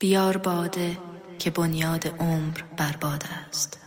[0.00, 0.98] بیار باده
[1.38, 3.78] که بنیاد عمر برباد است.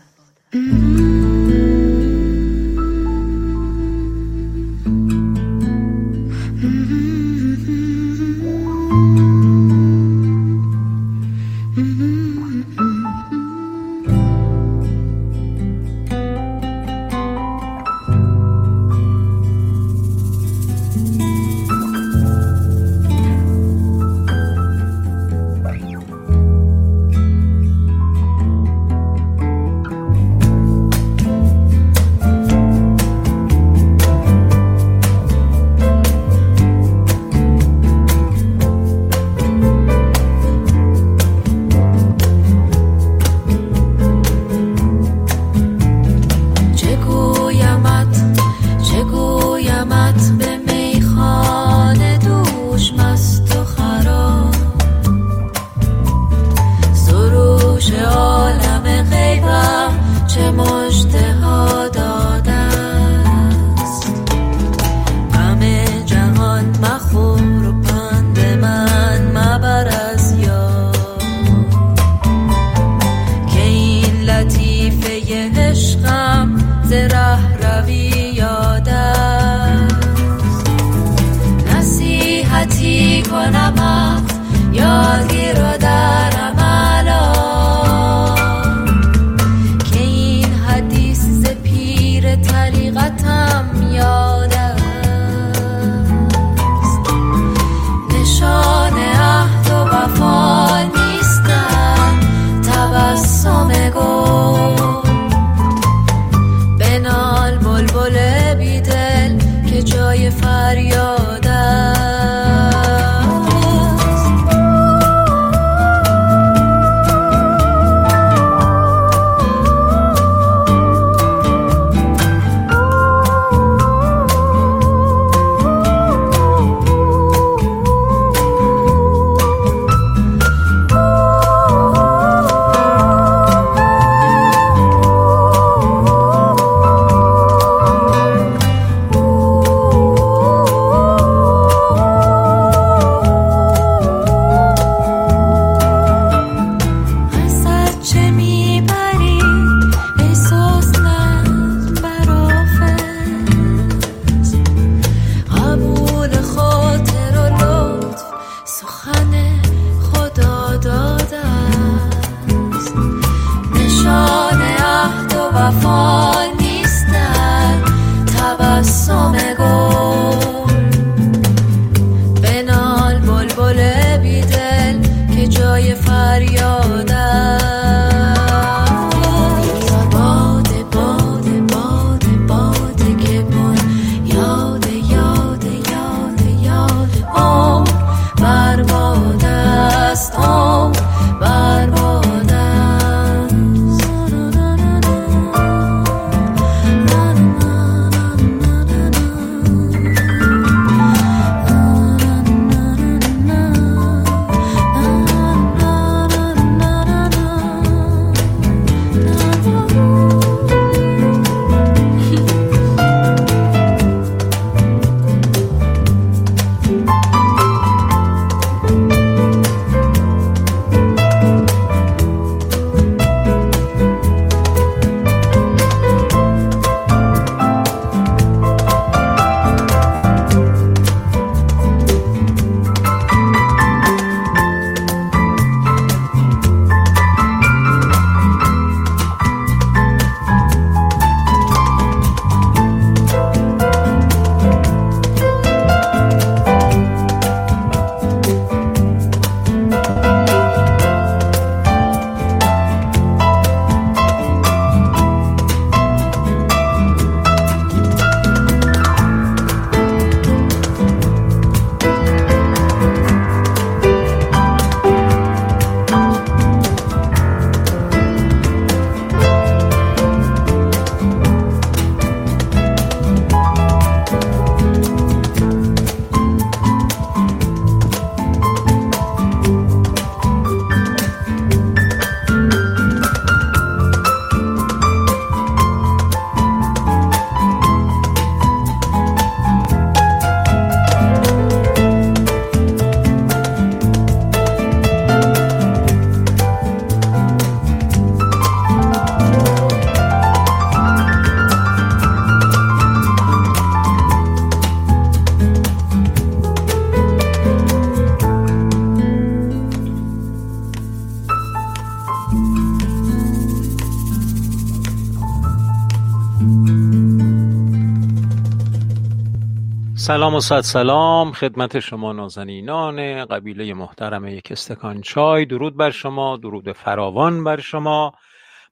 [320.21, 321.51] سلام و صد سلام.
[321.51, 325.65] خدمت شما نازنینان قبیله محترم یک استکان چای.
[325.65, 328.33] درود بر شما درود فراوان بر شما.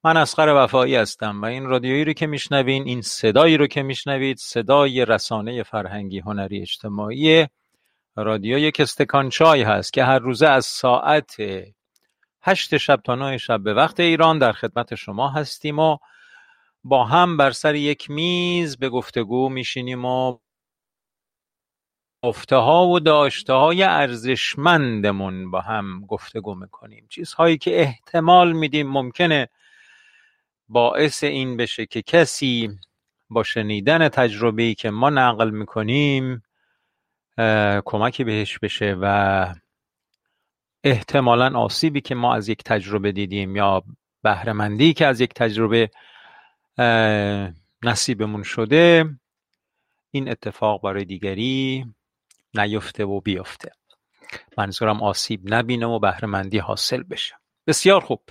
[0.04, 4.38] من اسقر وفایی هستم و این رادیویی رو که میشنوین این صدایی رو که میشنوید
[4.38, 7.48] صدای رسانه فرهنگی هنری اجتماعی
[8.16, 11.36] رادیو یک استکان چای هست که هر روزه از ساعت
[12.42, 15.98] هشت شب تا نه شب به وقت ایران در خدمت شما هستیم و
[16.84, 20.38] با هم بر سر یک میز به گفتگو میشینیم و
[22.52, 27.06] ها و داشته های ارزشمندمون با هم گفتگو می‌کنیم.
[27.10, 29.50] چیزهایی که احتمال میدیم ممکنه
[30.70, 32.70] باعث این بشه که کسی
[33.30, 36.44] با شنیدن تجربه‌ای که ما نقل می‌کنیم
[37.86, 39.56] کمکی بهش بشه و
[40.84, 43.84] احتمالا آسیبی که ما از یک تجربه دیدیم یا
[44.24, 45.90] بهرهمندی که از یک تجربه
[47.84, 49.10] نصیبمون شده
[50.12, 51.86] این اتفاق برای دیگری
[52.54, 53.72] نیفته و بیفته.
[54.58, 57.36] منظورم آسیب نبینه و بهرهمندی حاصل بشه.
[57.68, 58.22] بسیار خوب.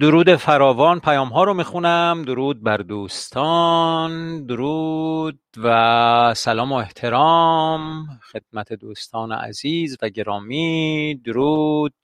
[0.00, 2.22] درود فراوان پیام ها رو می‌خونم.
[2.26, 4.46] درود بر دوستان.
[4.46, 8.06] درود و سلام و احترام.
[8.32, 11.20] خدمت دوستان عزیز و گرامی.
[11.24, 11.94] درود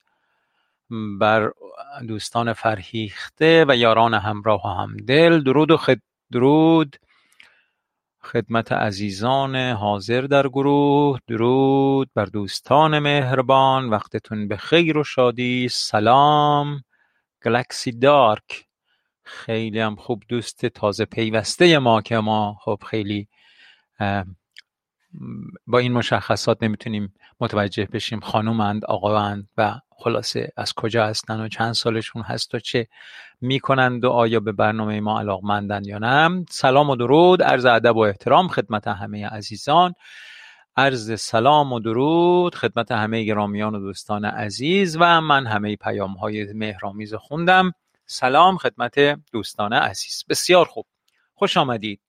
[1.20, 1.52] بر
[2.08, 5.42] دوستان فرهیخته و یاران همراه و همدل.
[5.42, 5.98] درود و خد...
[6.32, 6.96] درود
[8.32, 11.19] خدمت عزیزان حاضر در گروه.
[11.28, 13.90] درود بر دوستان مهربان.
[13.90, 15.69] وقتتون به خیر و شادی.
[15.69, 16.82] سلام.
[17.44, 18.67] گلکسی دارک.
[19.25, 23.28] خیلی هم خوب دوست تازه پیوسته ما که ما خب خیلی
[25.67, 28.20] با این مشخصات نمی‌تونیم متوجه بشیم.
[28.20, 32.86] خانومند آقااند و خلاصه از کجا هستن و چند سالشون هست و چه
[33.40, 36.44] می‌کنند و آیا به برنامه ما علاقمندن یا نه.
[36.50, 39.94] سلام و درود عرض ادب و احترام خدمت همه عزیزان.
[40.76, 46.52] عرض سلام و درود خدمت همه گرامیان و دوستان عزیز و من همه پیام های
[46.52, 47.72] مهرامیز خوندم.
[48.06, 48.98] سلام خدمت
[49.32, 50.24] دوستان عزیز.
[50.28, 50.86] بسیار خوب.
[51.34, 52.00] خوش آمدید.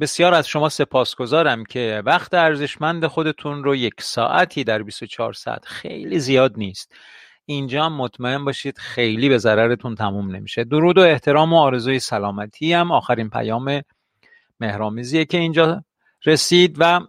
[0.00, 6.18] بسیار از شما سپاسگزارم که وقت ارزشمند خودتون رو یک ساعتی در 24 ساعت خیلی
[6.18, 6.92] زیاد نیست.
[7.46, 10.64] اینجا مطمئن باشید خیلی به ضررتون تموم نمیشه.
[10.64, 12.92] درود و احترام و آرزوی سلامتی هم.
[12.92, 13.82] آخرین پیام
[14.60, 15.84] مهرامیزیه که اینجا
[16.26, 17.00] رسید و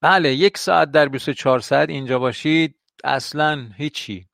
[0.00, 2.74] بله یک ساعت در 24 ساعت اینجا باشید.
[3.04, 4.26] اصلا هیچی.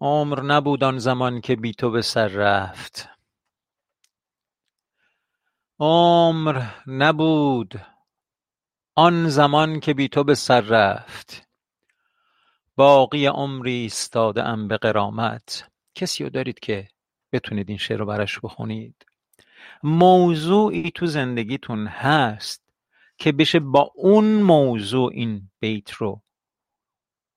[0.00, 3.13] عمر نبود آن زمان که بی تو به سر رفت.
[5.80, 7.80] عمر نبود.
[8.94, 11.48] آن زمان که بی تو به سر رفت.
[12.76, 15.70] باقی عمری ایستاده ام به قرامت.
[15.94, 16.88] کسی رو دارید که
[17.32, 19.06] بتونید این شعر رو براش بخونید.
[19.82, 22.64] موضوعی تو زندگیتون هست
[23.18, 26.22] که بشه با اون موضوع این بیت رو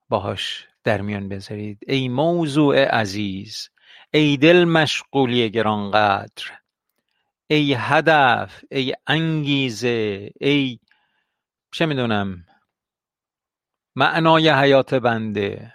[0.09, 1.79] باهاش در میان بذارید.
[1.87, 3.69] ای موضوع عزیز
[4.13, 6.59] ای دل مشغولی گرانقدر.
[7.49, 10.79] ای هدف ای انگیزه ای
[11.71, 12.45] چه می‌دونم
[13.95, 15.73] معنای حیات بنده.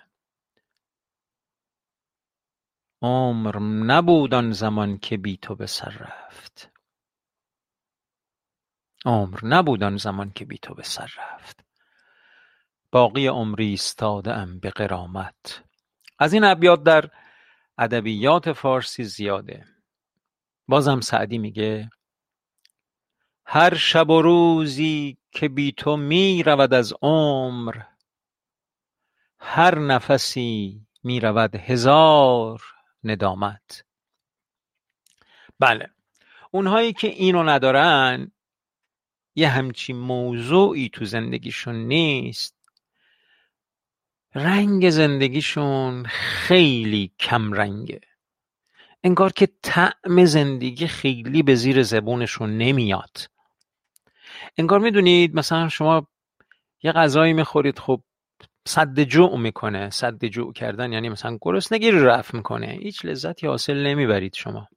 [3.02, 6.70] عمر نبود آن زمان که بی تو به سر رفت.
[9.04, 11.64] عمر نبود آن زمان که بی تو به سر رفت.
[12.92, 15.64] باقی عمری ایستاده ام به قرامت.
[16.18, 17.10] از این ابیات در
[17.78, 19.66] ادبیات فارسی زیاده.
[20.72, 21.90] بازم سعدی میگه.
[23.46, 27.82] هر شب و روزی که بی تو می رود از عمر
[29.38, 32.62] هر نفسی می رود هزار
[33.04, 33.84] ندامت.
[35.58, 35.90] بله
[36.50, 38.32] اونهایی که اینو ندارن
[39.34, 42.56] یه همچین موضوعی تو زندگیشون نیست.
[44.34, 48.00] رنگ زندگیشون خیلی کم رنگه
[49.04, 53.16] انگار که طعم زندگی خیلی به زیر زبونشون نمیاد.
[54.58, 56.06] انگار می‌دونید مثلا شما
[56.82, 58.00] یه غذایی می‌خورید خب
[58.66, 59.90] صد جوع می‌کنه.
[59.90, 62.66] صد جوع کردن یعنی مثلا گرسنگی رو رفع می‌کنه.
[62.66, 64.68] هیچ لذتی حاصل نمی‌برید شما.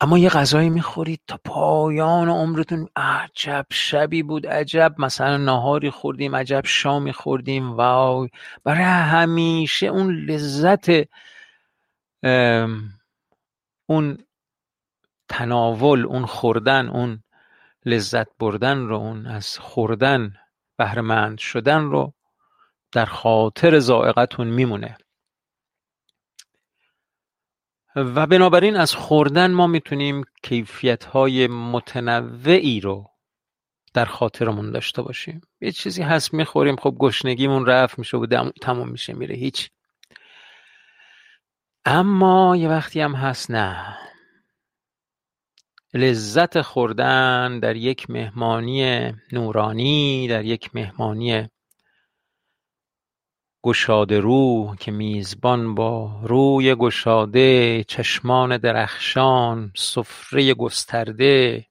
[0.00, 2.88] اما یه غذایی می‌خورید تا پایان عمرتون.
[2.96, 4.94] عجب شبی بود عجب.
[4.98, 7.72] مثلا نهاری خوردیم عجب شامی خوردیم.
[7.72, 8.28] واو
[8.64, 10.86] برای همیشه اون لذت
[13.86, 14.18] اون
[15.28, 17.22] تناول اون خوردن اون
[17.84, 20.34] لذت بردن رو اون از خوردن
[20.76, 22.14] بهرهمند شدن رو
[22.92, 24.96] در خاطر زائقتون میمونه.
[27.96, 33.10] و بنابراین از خوردن ما می‌تونیم کیفیت های متنوعی رو
[33.94, 35.40] در خاطرمون داشته باشیم.
[35.60, 39.34] یه چیزی هست می‌خوریم خب گشنگیمون رفت میشه و تموم میشه میره.
[39.34, 39.70] هیچ
[41.84, 43.98] اما یه وقتی هم هست نه.
[45.94, 51.48] لذت خوردن در یک مهمانی نورانی در یک مهمانی
[53.64, 61.66] گشاده رو که میزبان با روی گشاده چشمان درخشان سفره گسترده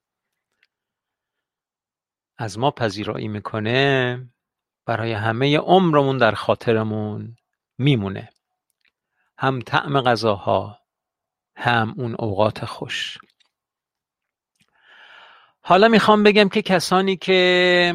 [2.38, 4.20] از ما پذیرایی می‌کنه
[4.86, 7.36] برای همه عمرمون در خاطرمون
[7.78, 8.30] میمونه.
[9.42, 10.80] هم طعم غذاها
[11.56, 13.18] هم اون اوقات خوش.
[15.62, 17.94] حالا می‌خوام بگم که کسانی که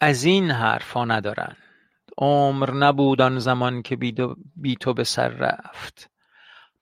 [0.00, 1.56] از این حرفا ندارن.
[2.18, 3.96] عمر نبود آن زمان که
[4.56, 6.10] بی تو به سر رفت.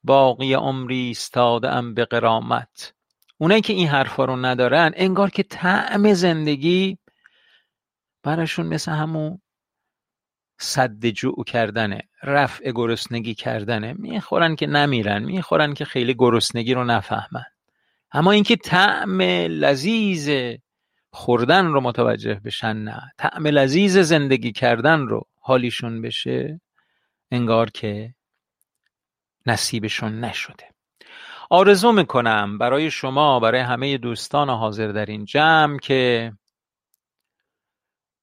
[0.05, 2.95] باقی عمری ایستاده ام به قرامت.
[3.39, 6.99] اونایی که این حرفا رو ندارن انگار که طعم زندگی
[8.23, 9.41] براشون مثل همون
[10.63, 13.95] صد جوع کردنه رفع گرسنگی کردنه.
[13.99, 17.45] می‌خورن که نمیرن می‌خورن که خیلی گرسنگی رو نفهمن.
[18.13, 20.57] اما اینکه طعم لذیذ
[21.11, 23.13] خوردن رو متوجه بشن نه.
[23.19, 26.61] طعم لذیذ زندگی کردن رو حالیشون بشه
[27.31, 28.15] انگار که
[29.47, 30.65] نصیبشون نشده.
[31.51, 36.33] آرزو می‌کنم برای شما برای همه دوستان حاضر در این جمع که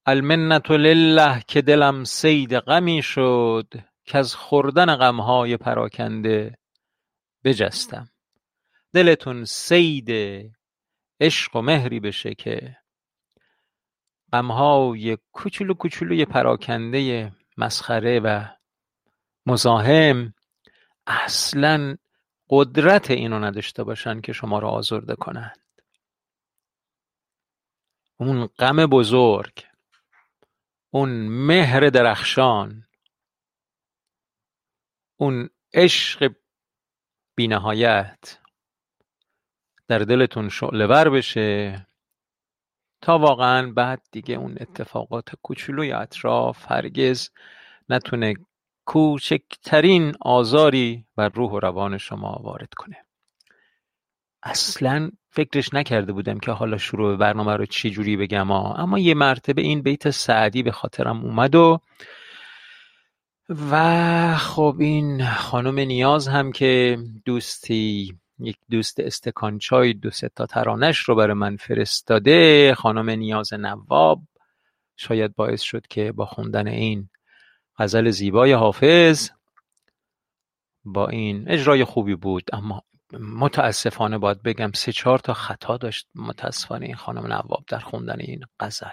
[0.08, 3.74] المنت لله که دلم سید غمی شد
[4.04, 6.58] که از خوردن غمهای پراکنده
[7.44, 8.08] بجستم.
[8.94, 10.10] دلتون سید
[11.20, 12.76] عشق و مهری بشه که
[14.32, 18.44] غمهای کوچولو کوچولوی پراکنده مسخره و
[19.46, 20.34] مزاحم
[21.06, 21.96] اصلا
[22.50, 25.60] قدرت اینو نداشته باشن که شما رو آزرده کنند.
[28.16, 29.67] اون غم بزرگ
[30.90, 32.84] اون مهر درخشان
[35.16, 36.34] اون عشق
[37.36, 38.38] بینهایت.
[39.88, 41.86] در دلتون شعله ور بشه
[43.00, 47.30] تا واقعا بعد دیگه اون اتفاقات کوچولوی اطراف هرگز
[47.88, 48.34] نتونه
[48.86, 53.06] کوچکترین آزاری بر روح و روان شما وارد کنه.
[54.42, 58.74] اصلا فکرش نکرده بودم که حالا شروع برنامه رو چی جوری بگم ها.
[58.74, 61.80] اما یه مرتبه این بیت سعدی به خاطرم اومد و
[63.70, 70.98] و خب این خانم نیاز هم که دوستی یک دوست استکانچای دو سه تا ترانش
[70.98, 74.22] رو برای من فرستاده خانم نیاز نواب
[74.96, 77.08] شاید باعث شد که با خوندن این
[77.78, 79.30] غزل زیبای حافظ
[80.84, 86.86] با این اجرای خوبی بود اما متاسفانه باید بگم سه چهار تا خطا داشت متاسفانه
[86.86, 88.86] این خانم نواب در خوندن این غزل.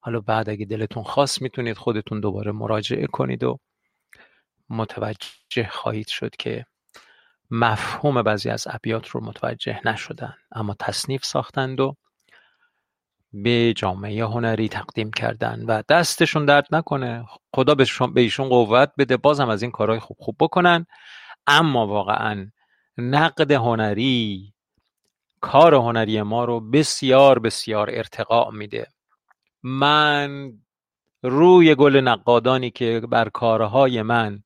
[0.00, 3.58] حالا بعد اگه دلتون خواست می‌تونید خودتون دوباره مراجعه کنید و
[4.70, 6.66] متوجه خواهید شد که
[7.50, 11.96] مفهوم بعضی از ابیات رو متوجه نشدن اما تصنیف ساختند و
[13.32, 17.24] به جامعه هنری تقدیم کردن و دستشون درد نکنه.
[17.54, 20.86] خدا به ایشون قوت بده بازم از این کارهای خوب خوب بکنن.
[21.46, 22.50] اما واقعا
[22.98, 24.52] نقد هنری
[25.40, 28.86] کار هنری ما رو بسیار بسیار ارتقا میده.
[29.62, 30.52] من
[31.22, 34.42] روی گل نقادانی که بر کارهای من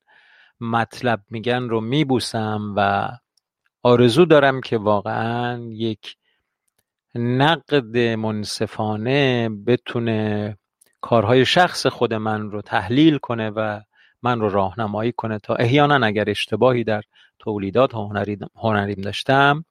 [0.61, 3.09] مطلب میگن رو میبوسم و
[3.83, 6.15] آرزو دارم که واقعا یک
[7.15, 10.57] نقد منصفانه بتونه
[11.01, 13.81] کارهای شخص خود من رو تحلیل کنه و
[14.23, 17.01] من رو راهنمایی کنه تا احیانا اگر اشتباهی در
[17.41, 17.95] تولیدات
[18.55, 19.65] هنریم داشتم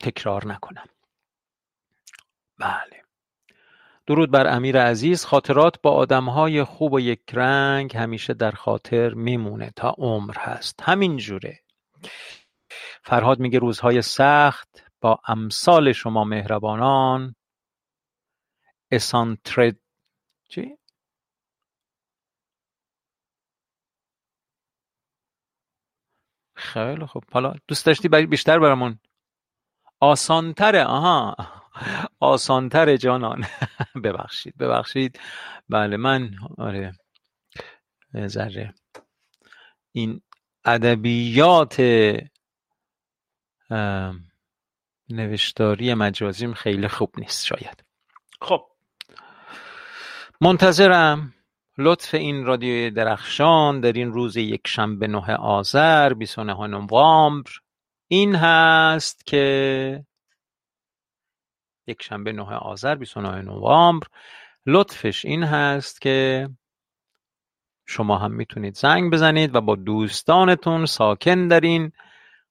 [0.00, 0.86] تکرار نکنم.
[2.58, 3.02] بله.
[4.06, 5.24] درود بر امیر عزیز.
[5.24, 10.80] خاطرات با آدمهای خوب و یک رنگ همیشه در خاطر میمونه تا عمر هست.
[10.82, 11.60] همین جوره.
[13.02, 17.34] فرهاد میگه روزهای سخت با امثال شما مهربانان.
[18.90, 19.76] اسانترد
[20.48, 20.78] چی؟
[26.56, 27.24] خیلی خوب.
[27.32, 28.98] حالا دوست داشتی بیشتر برامون.
[30.00, 31.36] آسانتره آها.
[32.20, 33.44] آسانتره جانان.
[34.04, 35.20] ببخشید ببخشید.
[35.68, 36.92] بله من آره.
[38.26, 38.74] ذره.
[39.92, 40.20] این
[40.64, 41.80] ادبیات
[45.08, 47.84] نوشتاری مجازیم خیلی خوب نیست شاید.
[48.40, 48.66] خب.
[50.40, 51.34] منتظرم.
[51.78, 57.50] لطف این رادیوی درخشان در این روز یک شنبه نه آذر 29 نوامبر
[58.08, 60.04] این هست که
[61.86, 64.06] یک شنبه نه آذر 29 نوامبر
[64.66, 66.48] لطفش این هست که
[67.86, 71.92] شما هم می‌تونید زنگ بزنید و با دوستانتون ساکن در این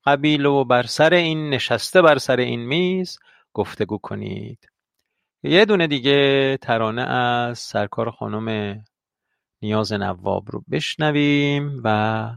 [0.05, 3.19] قبیله و بر سر این نشسته بر سر این میز
[3.53, 4.69] گفتگو کنید.
[5.43, 8.83] یه دونه دیگه ترانه از سرکار خانم
[9.61, 12.29] نیاز نواب رو بشنویم و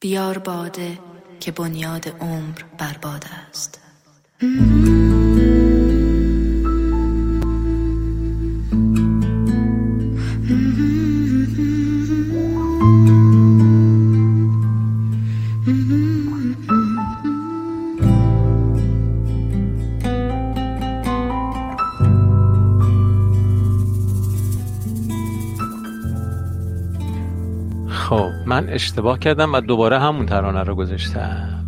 [0.00, 0.98] بیار باده
[1.40, 3.80] که بنیاد عمر برباد است.
[28.74, 31.66] اشتباه کردم و دوباره همون ترانه رو گذاشتم.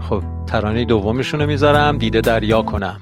[0.00, 3.00] خب ترانه دومشون می‌ذارم دیده دریا کنم.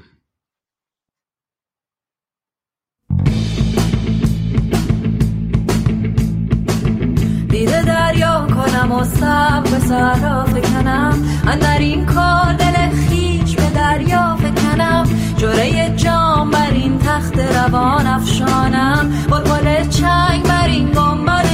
[7.49, 11.13] دیده دریا کنم و سب به سهرا فکنم
[11.47, 15.03] اندر این کار دل خیش به دریا فکنم
[15.37, 19.13] جوره جام بر این تخت روان افشانم.
[19.29, 21.44] بلبل چنگ بر این گنبد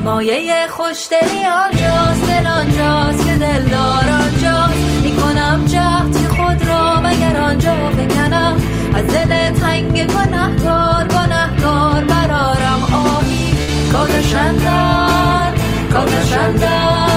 [0.03, 2.27] مایه خوشدلی آنجاست.
[2.27, 4.77] دل آنجاست که دلدار آنجاست.
[5.03, 8.61] می‌کنم جهد خود را مگر آنجا بکنم.
[8.95, 13.55] از دل تنگ گنهکار گنهکار برارم آهی
[13.91, 15.51] کاتشندر
[15.93, 17.14] کاتشندر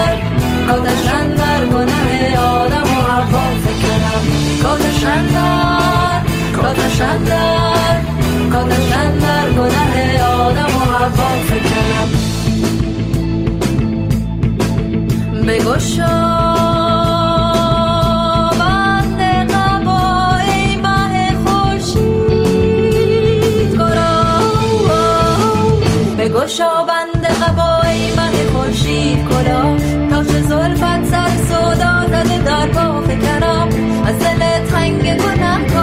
[6.99, 8.01] کاتشندر
[8.53, 12.09] کاتشندر گنه آدم و حوا فکنم
[15.47, 16.39] بگشا
[26.19, 29.29] بگشا بند قبا ای مه خورشید.
[29.29, 29.77] کلاه
[30.11, 33.69] تا چه زلفت سر سودا زده در پا فکنم
[34.07, 35.78] از دل تنگ گنهکار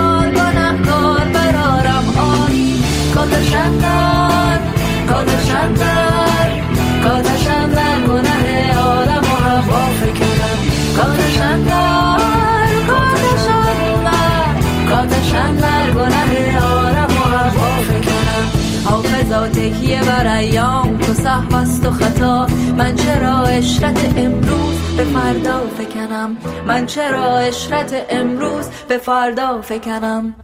[5.65, 6.62] کاتشندر
[7.04, 10.58] کاتشندر گنه آدم و حوا فکنم
[10.97, 14.56] کاتشندر کاتشندر
[14.89, 18.51] کاتشندر گنه آدم و حوا فکنم
[18.86, 21.12] حافظا تکیه بر ایام تو
[21.58, 22.47] است و خطا.
[22.78, 30.36] من چرا اشرت امروز به فردا فکنم؟ من چرا اشرت امروز به فردا فکنم؟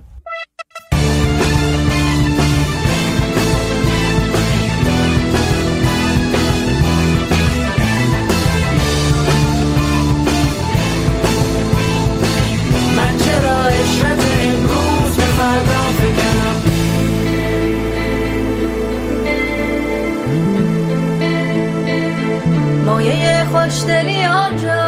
[23.62, 24.82] خوشدلی آنجاست.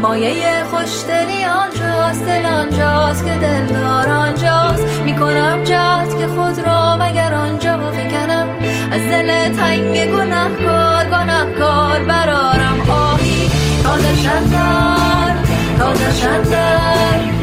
[0.00, 2.24] مایه خوشدلی آنجاست.
[2.24, 4.84] دل آنجاست که دلدار آنجاست.
[5.04, 8.48] می‌کنم جهد که خود را مگر آنجا فکنم
[8.92, 13.50] از دل تنگ گنهکار گنهکار برارم آهی
[13.84, 15.34] کاتشندر
[15.78, 17.37] کاتشندر کاتشندر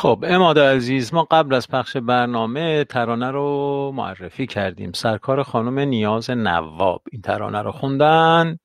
[0.00, 4.92] خب اماد عزیز ما قبل از پخش برنامه ترانه رو معرفی کردیم.
[4.92, 8.58] سرکار خانم نیاز نواب این ترانه رو خوندن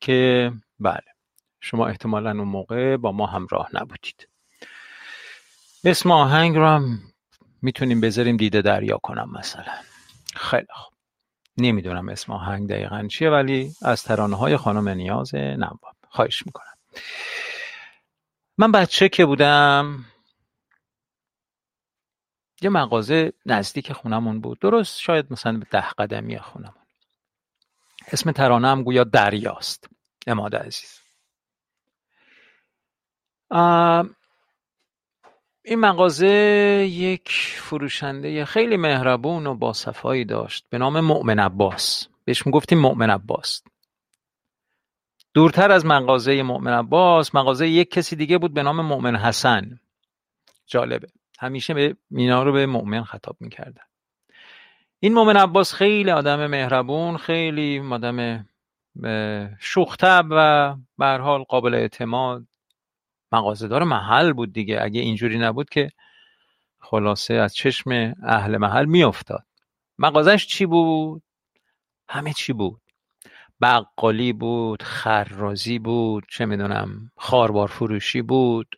[0.00, 1.04] که بله
[1.60, 4.28] شما احتمالا اون موقع با ما همراه نبودید.
[5.84, 6.98] اسم آهنگ رو هم
[7.62, 9.72] می‌تونیم بذاریم دیده دریا کنم مثلا.
[10.34, 10.94] خیلی خوب.
[11.58, 15.80] نمی‌دونم اسم آهنگ دقیقا چیه ولی از ترانه های خانم نیاز نواب.
[16.08, 16.74] خواهش می‌کنم.
[18.58, 20.04] من بچه که بودم
[22.62, 24.58] یه مغازه نزدیک خونمون بود.
[24.58, 26.74] درست شاید مثلا به ده قدمی خونمون.
[28.12, 29.88] اسم ترانه هم گویا دریاست.
[30.26, 31.00] اماد عزیز.
[35.64, 36.28] این مغازه
[36.90, 40.66] یک فروشنده خیلی مهربون و با صفایی داشت.
[40.70, 42.08] به نام مؤمن عباس.
[42.24, 43.62] بهش می‌گفتیم مؤمن عباس.
[45.34, 49.80] دورتر از مغازه مؤمن عباس مغازه یک کسی دیگه بود به نام مؤمن حسن.
[50.66, 51.08] جالبه.
[51.38, 53.82] همیشه به مینا رو به مؤمن خطاب می‌کردن
[55.00, 58.46] این مؤمن عباس خیلی آدم مهربون خیلی آدم
[59.60, 62.46] شوختب و به حال قابل اعتماد.
[63.32, 64.78] مغازهدار محل بود دیگه.
[64.82, 65.90] اگه اینجوری نبود که
[66.80, 69.46] خلاصه از چشم اهل محل میافتاد.
[69.98, 71.22] مغازش چی بود؟
[72.08, 72.82] همه چی بود.
[73.60, 78.76] بقالی بود خرازی بود چه می‌دونم خاربار فروشی بود.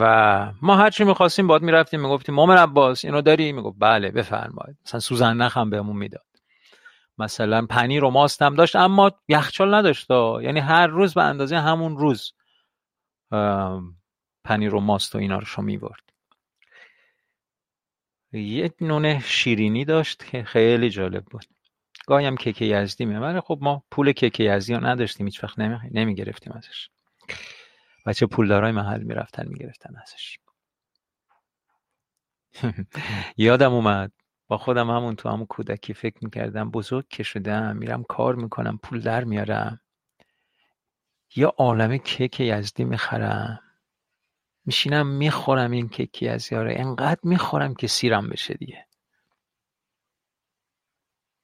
[0.00, 4.76] و ما هرچی می‌خواستیم باید می‌رفتیم می‌گفتیم مومن عباس اینو داری؟ می‌گفت بله بفرمایید.
[4.86, 6.26] مثلا سوزن نخم بهمون می‌داد.
[7.18, 11.96] مثلا پنیر و ماست هم داشت اما یخچال نداشت یعنی هر روز به اندازه همون
[11.96, 12.32] روز
[14.44, 16.12] پنیر و ماست و اینا رو شو می‌برد.
[18.32, 21.44] یه نونه شیرینی داشت که خیلی جالب بود.
[22.06, 25.58] گاهی هم کیک یزدی میمونه خب ما پول کیک یزدی رو نداشتیم هیچ وقت
[25.90, 26.14] نمی...
[26.14, 26.88] گرفتیم ازش.
[28.06, 30.38] بچه پولدارای محل می‌رفتن می‌گرفتن ازش.
[33.36, 34.12] یادم اومد.
[34.48, 39.00] با خودم همون تو همون کودکی فکر می‌کردم بزرگ که شدم میرم کار می‌کنم پول
[39.00, 39.80] در میارم
[41.36, 43.60] یا عالم کیک یزدی می‌خرم.
[44.66, 46.70] میشینم می‌خورم این کیک یزدی رو.
[46.76, 48.86] انقدر می‌خورم که سیرم بشه دیگه.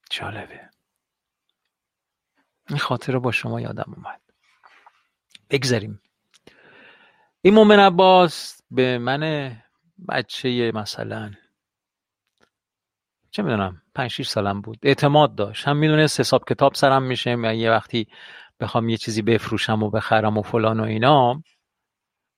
[0.09, 0.69] جالبه.
[2.69, 4.21] این خاطر با شما یادم اومد.
[5.49, 6.01] بگذاریم.
[7.45, 9.51] این مومن عباس به من
[10.09, 11.31] بچه مثلا
[13.31, 14.77] چه می‌دونم پنج شیش سالم بود.
[14.83, 15.67] اعتماد داشت.
[15.67, 18.07] هم می‌دونست حساب کتاب سرم میشه و یه وقتی
[18.59, 21.43] بخوام یه چیزی بفروشم و بخرم و فلان و اینا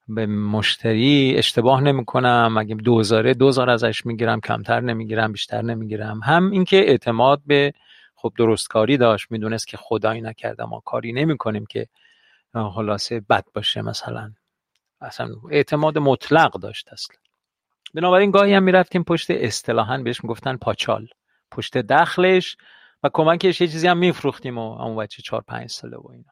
[0.08, 2.56] به مشتری اشتباه نمی‌کنم.
[2.60, 6.20] اگه دوزاره دوزار ازش می‌گیرم کمتر نمی‌گیرم بیشتر نمی‌گیرم.
[6.24, 7.74] هم اینکه اعتماد به
[8.16, 9.32] خب درستکاری داشت.
[9.32, 11.88] می‌دونست که خدایی نکرده ما کاری نمی‌کنیم که
[12.54, 14.34] خلاصه بد باشه مثلا.
[15.02, 17.18] اصلا اعتماد مطلق داشت اصلا.
[17.94, 21.08] بنابراین گاهی هم می‌رفتیم پشت اصطلاحا بهش می‌گفتن پاچال.
[21.52, 22.58] پشت دخلش
[23.04, 26.32] و کمکش یه چیزی هم میفروختیم و اون بچه چهار پنج ساله و اینا.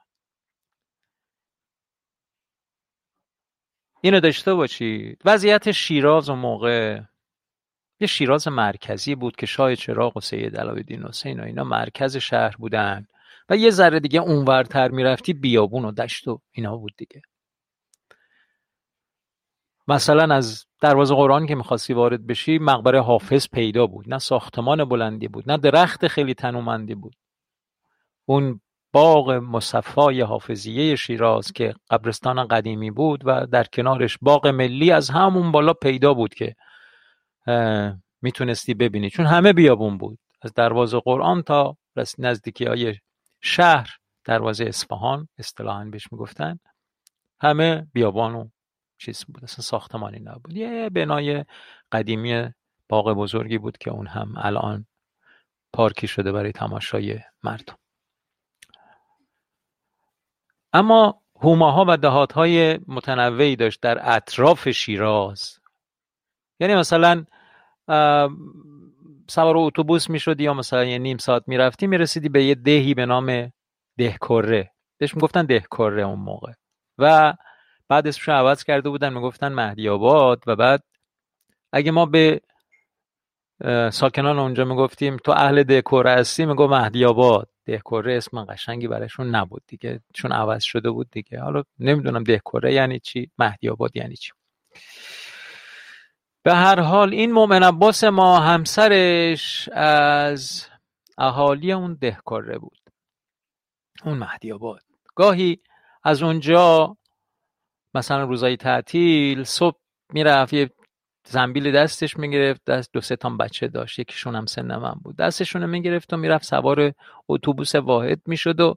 [4.01, 5.21] اینو داشته باشید.
[5.25, 7.01] وضعیت شیراز و موقع.
[7.99, 12.55] یه شیراز مرکزی بود که شاه چراغ و سید علاءالدین حسین و اینا مرکز شهر
[12.59, 13.07] بودن.
[13.49, 17.21] و یه ذره دیگه اونورتر می‌رفتی بیابون و دشت و اینا بود دیگه.
[19.87, 24.09] مثلا از دروازه قرآن که می‌خواستی وارد بشی مقبره حافظ پیدا بود.
[24.09, 27.15] نه ساختمان بلندی بود نه درخت خیلی تنومندی بود.
[28.25, 28.61] اون
[28.93, 35.51] باغ مصفای حافظیه شیراز که قبرستان قدیمی بود و در کنارش باغ ملی از همون
[35.51, 36.55] بالا پیدا بود که
[38.21, 39.09] می‌تونستی ببینی.
[39.09, 40.19] چون همه بیابون بود.
[40.41, 41.77] از دروازه قرآن تا
[42.17, 42.95] نزدیکی های
[43.41, 43.89] شهر
[44.25, 46.59] دروازه اصفهان اصطلاحا بهش می‌گفتن
[47.39, 48.49] همه بیابان و
[49.05, 50.53] چیز بود اصلا ساختمانی نبود.
[50.53, 51.45] یه بنای
[51.91, 52.53] قدیمی
[52.89, 54.85] باغ بزرگی بود که اون هم الان
[55.73, 57.77] پارکی شده برای تماشای مردم.
[60.73, 65.59] اما هوماها و دهاتهای متنوعی داشت در اطراف شیراز.
[66.59, 67.25] یعنی مثلا
[69.29, 73.51] سوار اتوبوس می‌شد یا مثلا یه نیم ساعت می‌رفتی می‌رسیدی به یه دهی به نام
[73.97, 74.71] دهکره.
[74.97, 76.51] بهش می‌گفتن دهکره اون موقع.
[76.97, 77.33] و
[77.93, 80.83] بعد اسمش عوض کرده بودن می‌گفتن مهدی آباد و بعد
[81.71, 82.41] اگه ما به
[83.91, 87.49] ساکنان اونجا می‌گفتیم تو اهل دهکره هستی؟ میگو مهدی آباد.
[87.65, 90.01] دهکره اسم قشنگی برایشون نبود دیگه.
[90.13, 91.39] چون عوض شده بود دیگه.
[91.39, 94.31] حالا نمی‌دونم دهکره یعنی چی مهدی آباد یعنی چی.
[96.43, 100.67] به هر حال این مؤمن عباس ما همسرش از
[101.17, 102.79] اهالی اون دهکاره بود.
[104.05, 104.81] اون مهدی آباد.
[105.15, 105.59] گاهی
[106.03, 106.97] از اونجا
[107.95, 109.77] مثلا روزای تعطیل صبح
[110.13, 110.69] می‌رفت یه
[111.27, 115.15] زنبیل دستش می‌گرفت دست دو سه تام بچه داشت یکیشون هم سن من بود.
[115.15, 116.93] دستشون می‌گرفت و می‌رفت سوار
[117.29, 118.75] اتوبوس واحد می‌شد و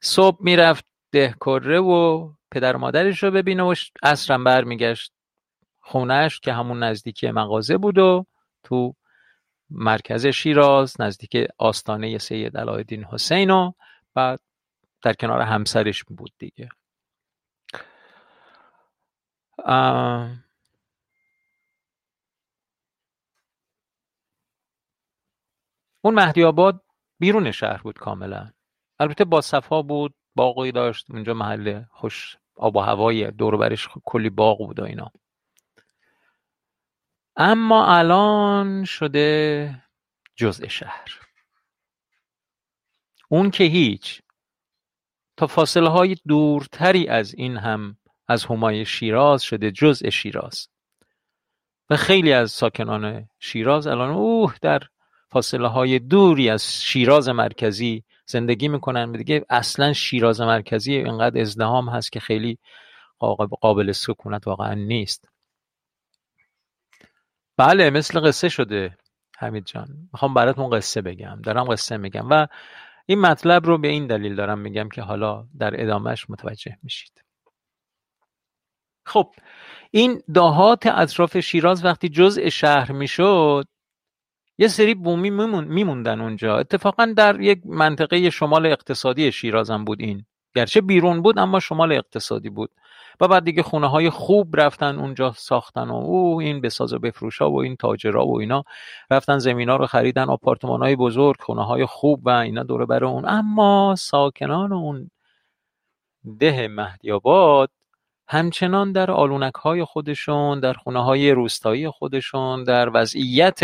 [0.00, 5.12] صبح می‌رفت دهکره و پدر مادرش رو ببینه و اصرم برمیگشت
[5.80, 8.26] خونهش که همون نزدیکی مغازه بود و
[8.62, 8.94] تو
[9.70, 13.72] مرکز شیراز نزدیک آستانه سید علایالدین حسین و
[14.14, 14.40] بعد
[15.02, 16.68] در کنار همسرش بود دیگه.
[19.64, 20.44] اون
[26.14, 26.82] مهدی آباد
[27.18, 28.52] بیرون شهر بود کاملا.
[28.98, 34.30] البته با صفا بود باقی داشت اونجا محل خوش آب و هوای دور برش کلی
[34.30, 35.12] باغ بود و اینا.
[37.36, 39.82] اما الان شده
[40.36, 41.20] جزء شهر.
[43.28, 44.22] اون که هیچ
[45.36, 47.96] تا فاصله های دورتری از این هم
[48.28, 50.68] از همای شیراز شده جزء شیراز.
[51.90, 54.80] و خیلی از ساکنان شیراز الان اوه در
[55.30, 59.12] فاصله های دوری از شیراز مرکزی زندگی می‌کنن.
[59.12, 62.58] دیگه اصلا شیراز مرکزی اینقدر ازدهام هست که خیلی
[63.60, 65.28] قابل سکونت واقعا نیست.
[67.56, 68.98] بله مثل قصه شده
[69.38, 69.88] حمید جان.
[70.12, 71.40] می‌خوام براتون قصه بگم.
[71.42, 72.30] دارم قصه میگم.
[72.30, 72.46] و
[73.06, 77.23] این مطلب رو به این دلیل دارم میگم که حالا در ادامهش متوجه میشید.
[79.06, 79.30] خب
[79.90, 83.64] این دهات اطراف شیراز وقتی جزء شهر می‌شد
[84.58, 86.58] یه سری بومی میموندن اونجا.
[86.58, 90.24] اتفاقا در یک منطقه شمال اقتصادی شیراز هم بود این.
[90.56, 92.70] گرچه بیرون بود اما شمال اقتصادی بود.
[93.20, 97.50] و بعد دیگه خونه های خوب رفتن اونجا ساختن و او این بساز و بفروشا
[97.50, 98.64] و این تاجرا و اینا
[99.10, 103.04] رفتن زمین ها رو خریدن آپارتمان های بزرگ خونه های خوب و اینا دوره بر
[103.04, 103.28] اون.
[103.28, 105.10] اما ساکنان اون
[106.40, 107.70] ده مهدی آباد
[108.28, 109.10] همچنان در
[109.62, 113.60] های خودشون در های روستایی خودشون در وضعیت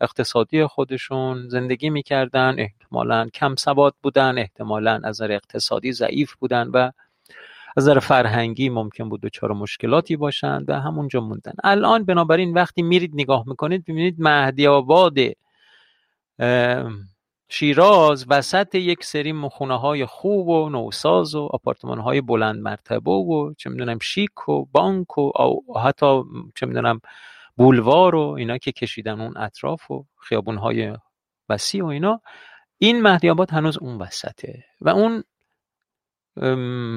[0.00, 2.54] اقتصادی خودشون زندگی می‌کردن.
[2.58, 6.90] احتمالا کم سواد بودن احتمالا از نظر اقتصادی ضعیف بودن و
[7.76, 11.52] از نظر فرهنگی ممکن بود دچار مشکلاتی باشند و همونجا موندن.
[11.64, 15.14] الان بنابراین وقتی میرید نگاه می‌کنید ببینید مهدی آباد
[17.48, 23.54] شیراز وسط یک سری مخونه های خوب و نوساز و آپارتمان های بلند مرتبه و
[23.58, 25.32] چه می‌دونم شیک و بانک و
[25.84, 26.22] حتی
[26.54, 27.00] چه می‌دونم
[27.56, 30.92] بولوار و اینا که کشیدن اون اطراف و خیابون های
[31.48, 32.20] وسیع و اینا
[32.78, 35.24] این مهدی آباد هنوز اون وسطه و اون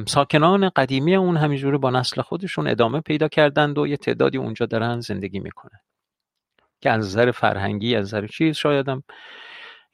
[0.07, 4.99] ساکنان قدیمی اون همینجوری با نسل خودشون ادامه پیدا کردند و یه تعدادی اونجا دارن
[4.99, 5.79] زندگی می‌کنن.
[6.81, 9.03] که از نظر فرهنگی از نظر چیز شایدم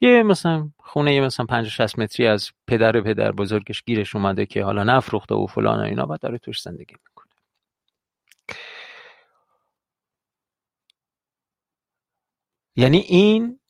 [0.00, 4.64] یه مثلا خونه یه مثلا 50 60 متری از پدر پدر بزرگش گیرش اومده که
[4.64, 7.32] حالا نفروخته و فلان و اینا بعد داره توش زندگی می‌کنه.
[12.76, 13.60] یعنی این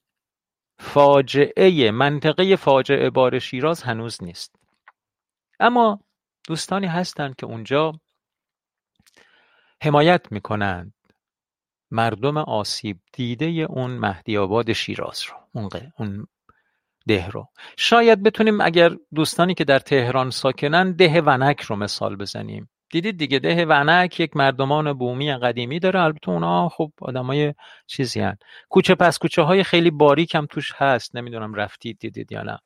[0.78, 4.56] فاجعه منطقه فاجعه بار شیراز هنوز نیست.
[5.60, 6.00] اما
[6.48, 8.00] دوستانی هستند که اونجا
[9.82, 10.94] حمایت می‌کنند
[11.90, 16.27] مردم آسیب دیده اون مهدی آباد شیراز رو اون, اون
[17.09, 17.48] ده رو.
[17.77, 22.70] شاید بتونیم اگر دوستانی که در تهران ساکنن ده ونک رو مثال بزنیم.
[22.90, 26.01] دیدید دیگه ده ونک یک مردمان بومی قدیمی داره.
[26.01, 27.55] البته اونا خب آدمای
[27.87, 28.37] چیزی هن.
[28.68, 31.16] کوچه پس کوچه های خیلی باریک هم توش هست.
[31.16, 32.59] نمی‌دونم رفتید دیدید یا نه.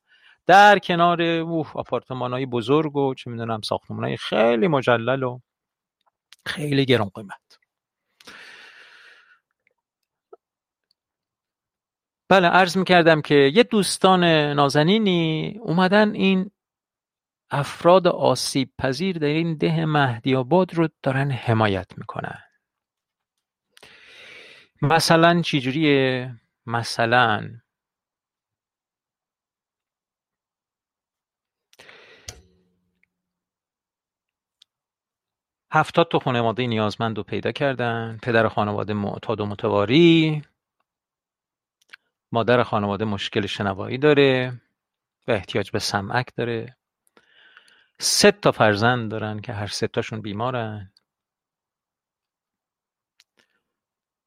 [0.46, 5.38] در کنار اوه آپارتمان های بزرگ و چه می‌دونم ساختمان های خیلی مجلل و
[6.46, 7.61] خیلی گرون قیمت
[12.32, 16.50] بله عرض می‌کردم که یه دوستان نازنینی اومدن این
[17.50, 22.38] افراد آسیب پذیر در این ده مهدی آباد رو دارن حمایت می‌کنن.
[24.82, 26.30] مثلا چجوریه؟
[26.66, 27.50] مثلا
[35.72, 40.42] هفتاد تا خانواده نیازمند رو پیدا کردن پدر خانواده معتاد و متواری
[42.32, 44.60] مادر خانواده مشکل شنوایی داره
[45.28, 46.76] و احتیاج به سمعک داره.
[47.98, 50.92] سه تا فرزند دارن که هر سه تاشون بیمارن.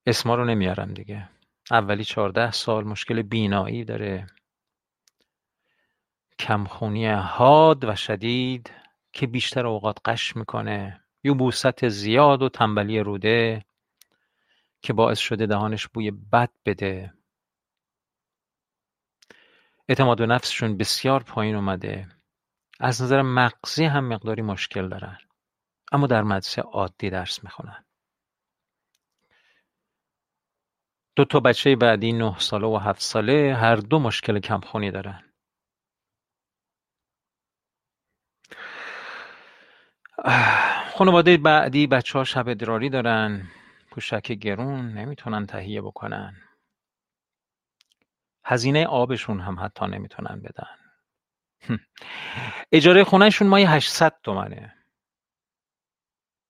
[0.05, 1.29] اسما رو نمیارم دیگه.
[1.71, 4.27] اولی چهارده سال مشکل بینایی داره.
[6.39, 8.71] کمخونی حاد و شدید
[9.13, 11.01] که بیشتر اوقات قش می‌کنه.
[11.23, 13.65] یوبوست زیاد و تنبلی روده
[14.81, 17.13] که باعث شده دهانش بوی بد بده.
[19.89, 22.07] اعتماد به نفسشون بسیار پایین اومده.
[22.79, 25.17] از نظر مغزی هم مقداری مشکل دارن.
[25.91, 27.85] اما در مدرسه عادی درس می‌خونن.
[31.15, 35.23] دو تا بچه بعدی نه ساله و هفت ساله هر دو مشکل کمخونی دارن.
[40.95, 43.47] خانواده بعدی بچه ها شب ادراری دارن.
[43.91, 46.44] پوشک گرون نمی‌تونن تهیه بکنن.
[48.45, 50.75] هزینه آبشون هم حتی نمی‌تونن بدن.
[52.71, 54.75] اجاره خونهشون مایه 800 تومنه.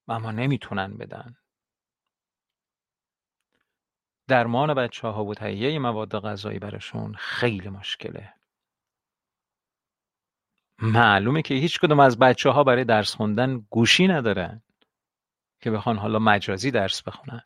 [0.07, 1.35] اما نمی‌تونن بدن.
[4.27, 8.33] درمان بچه ها و تهیه مواد غذایی براشون خیلی مشکله.
[10.79, 14.63] معلومه که هیچ کدوم از بچه ها برای درس خوندن گوشی ندارن
[15.61, 17.41] که بخوان حالا مجازی درس بخونن.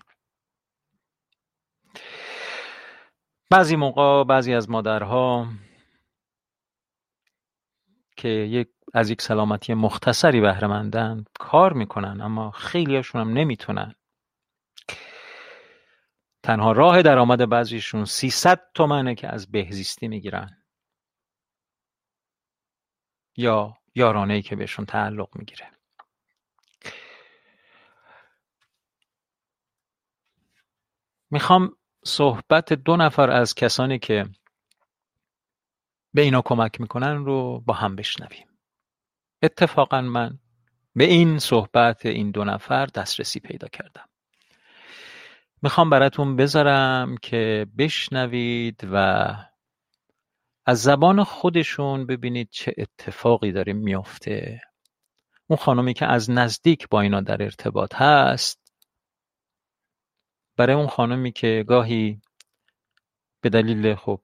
[3.49, 5.47] بعضی موقع بعضی از مادرها
[8.17, 13.95] که یک از یک سلامتی مختصری بهره کار می‌کنن اما خیلیاشون هم نمی‌تونن.
[16.43, 20.63] تنها راه درآمد بعضیشون 300 تومنه که از بهزیستی می‌گیرن.
[23.37, 25.71] یا یارانه که بهشون تعلق می‌گیره.
[31.31, 34.25] می‌خوام صحبت دو نفر از کسانی که
[36.13, 38.47] به اینا کمک می‌کنن رو با هم بشنویم.
[39.43, 40.39] اتفاقا من
[40.95, 44.09] به این صحبت این دو نفر دسترسی پیدا کردم.
[45.61, 49.35] می‌خوام براتون بذارم که بشنوید و
[50.65, 54.61] از زبان خودشون ببینید چه اتفاقی داره میافته.
[55.47, 58.68] اون خانمی که از نزدیک با اینا در ارتباط هست
[60.59, 62.21] برای اون خانمی که گاهی
[63.41, 64.21] به دلیل خب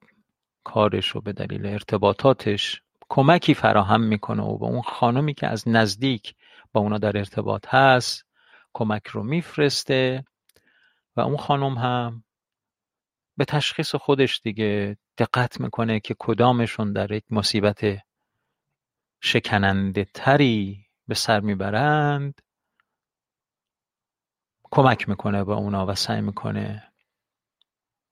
[0.64, 6.34] کارش و به دلیل ارتباطاتش کمکی فراهم می‌کنه و به اون خانمی که از نزدیک
[6.72, 8.26] با اونا در ارتباط هست
[8.72, 10.24] کمک رو میفرسته
[11.16, 12.24] و اون خانم هم
[13.36, 17.98] به تشخیص خودش دیگه دقت می‌کنه که کدامشون در یک مصیبت
[19.20, 22.40] شکننده تری به سر می‌برند.
[24.70, 26.92] کمک می‌کنه به اونا و سعی می‌کنه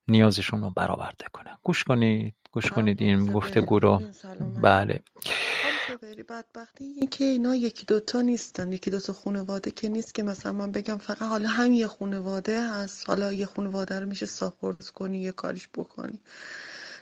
[0.09, 1.59] نیازشون رو برآورده کنه.
[1.63, 4.03] گوش کنید گوش کنید این گفتگو رو
[4.63, 5.03] بله.
[6.29, 8.73] بدبختی این که اینا یکی دوتا نیستن.
[8.73, 13.09] یکی دوتا خانواده که نیست که مثلا من بگم فقط حالا هم یه خانواده هست.
[13.09, 16.21] حالا یه خانواده رو میشه ساپورت کنی یه کاریش بکنی.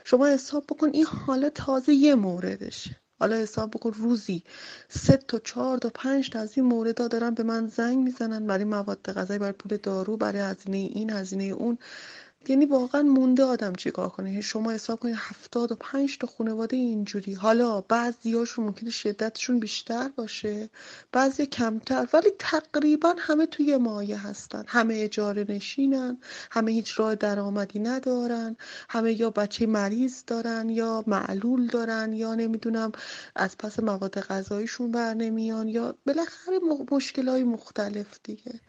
[0.03, 3.02] شما حساب بکن این حالا تازه یه موردشه.
[3.19, 4.43] حالا حساب بکن روزی
[4.89, 8.65] سه تا چهار تا پنج تا از این موردا دارن به من زنگ می‌زنن برای
[8.65, 11.77] مواد غذایی برای پول دارو برای هزینه این هزینه اون.
[12.47, 17.33] یعنی واقعا مونده آدم چیکار کنه؟ شما حساب کنید هفتاد و پنج تا خانواده اینجوری.
[17.33, 20.69] حالا بعضیاشون ممکنه شدتشون بیشتر باشه
[21.11, 22.07] بعضی کمتر.
[22.13, 24.63] ولی تقریبا همه توی مایه هستن.
[24.67, 26.17] همه اجاره نشینن
[26.51, 28.55] همه هیچ راه درآمدی ندارن
[28.89, 32.91] همه یا بچه مریض دارن یا معلول دارن یا نمی‌دونم
[33.35, 36.59] از پس مواد غذاییشون بر نمیان یا بالاخره
[36.91, 38.59] مشکل های مختلف دیگه.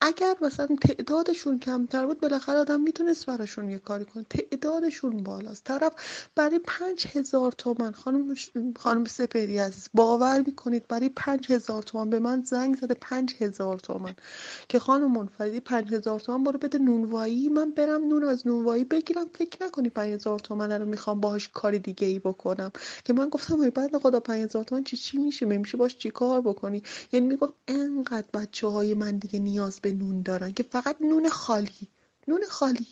[0.00, 4.26] اگر مثلا تعدادشون کمتر بود بالاخره آدم می‌تونست براشون یه کاری کنه.
[4.30, 5.64] تعدادشون بالاست.
[5.64, 5.92] طرف
[6.34, 8.34] برای پنج هزار تومن خانم
[8.78, 13.78] خانم سپری عزیز باور می‌کنید برای پنج هزار تومن به من زنگ زده پنج هزار
[13.78, 14.14] تومن.
[14.68, 19.26] که خانم منفردی پنج هزار تومن برو بده نونوایی من برم نون از نونوایی بگیرم.
[19.34, 22.72] فکر نکنی پنج هزار تومن رو می‌خوام باهاش کاری دیگه ای بکنم.
[23.04, 26.10] که من گفتم ای بعد خدا پنج هزار تومن چی چی میشه؟ میشه باش چی
[26.10, 26.82] کار بکنی؟
[27.12, 31.28] یعنی میگم انقدر بچه های من دیگه نیاز به به نون دارن که فقط نون
[31.28, 31.88] خالی
[32.28, 32.86] نون خالی.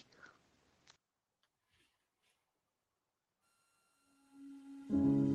[4.89, 5.26] thank you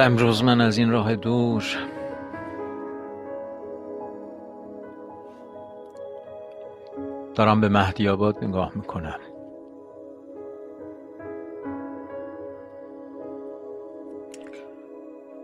[0.00, 1.64] امروز من از این راه دور
[7.34, 9.20] دارم به مهدی آباد نگاه می‌کنم.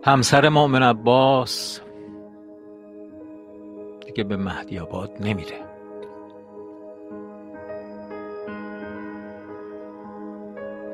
[0.03, 1.79] همسر مؤمن عباس
[4.05, 5.57] دیگه به مهدی آباد نمیره.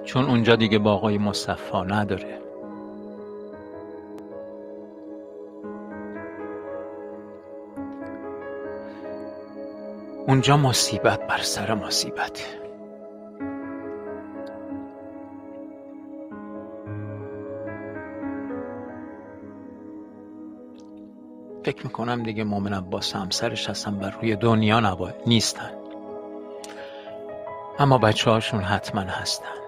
[0.03, 2.40] چون اونجا دیگه با آقای مصطفی نداره.
[10.31, 12.57] اونجا مصیبت بر سر مصیبت.
[21.63, 25.11] فکر می‌کنم دیگه مومن عباس همسرش هستن بر روی دنیا نبا...
[25.27, 25.71] نیستن.
[27.79, 29.60] اما بچه هاشون حتما هستن.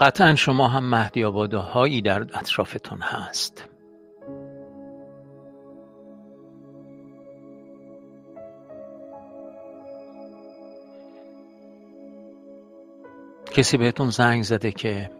[0.00, 3.68] قطعا شما هم مهدی هایی در اطرافتون هست.
[13.52, 15.10] کسی بهتون زنگ زده که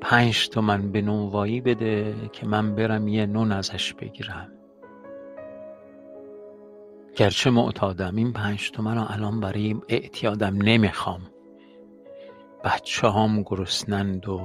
[0.00, 4.52] پنج تومن به نونوایی بده که من برم یه نون ازش بگیرم.
[7.16, 11.20] گرچه معتادم این پنج تومن رو الان برای اعتیادم نمی‌خوام.
[12.66, 14.40] بچه هم گرسنند و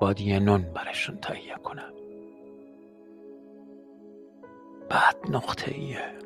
[0.00, 1.92] باید یه نون برشون تهیه کنم.
[4.90, 6.18] بعد نقطه ایه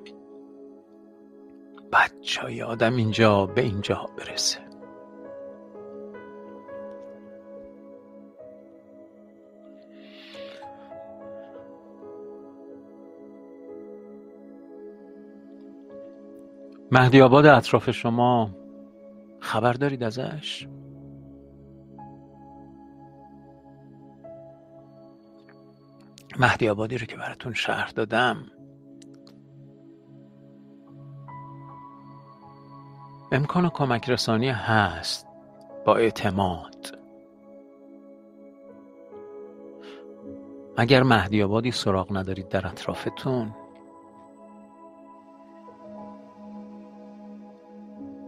[1.93, 4.59] بچه آدم اینجا به اینجا برسه.
[16.93, 18.62] مهدی آباد اطراف شما
[19.43, 20.69] خبر دارید ازش؟
[26.39, 28.47] مهدی آبادی رو که براتون شهر دادم
[33.33, 35.27] امکان کمک رسانی هست
[35.85, 36.99] با اعتماد
[40.77, 43.55] اگر مهدی آبادی سراغ ندارید در اطرافتون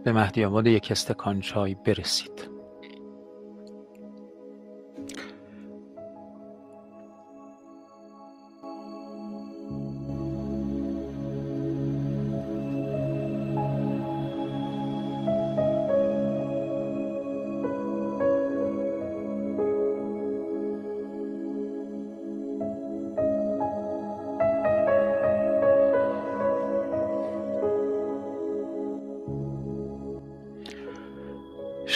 [0.05, 2.54] به مهدی آباد یک استکان چای برسید.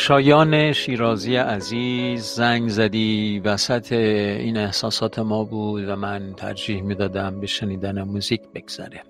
[0.09, 7.47] شایان شیرازی عزیز زنگ زدی وسط این احساسات ما بود و من ترجیح می‌دادم به
[7.47, 9.03] شنیدن موزیک بگذره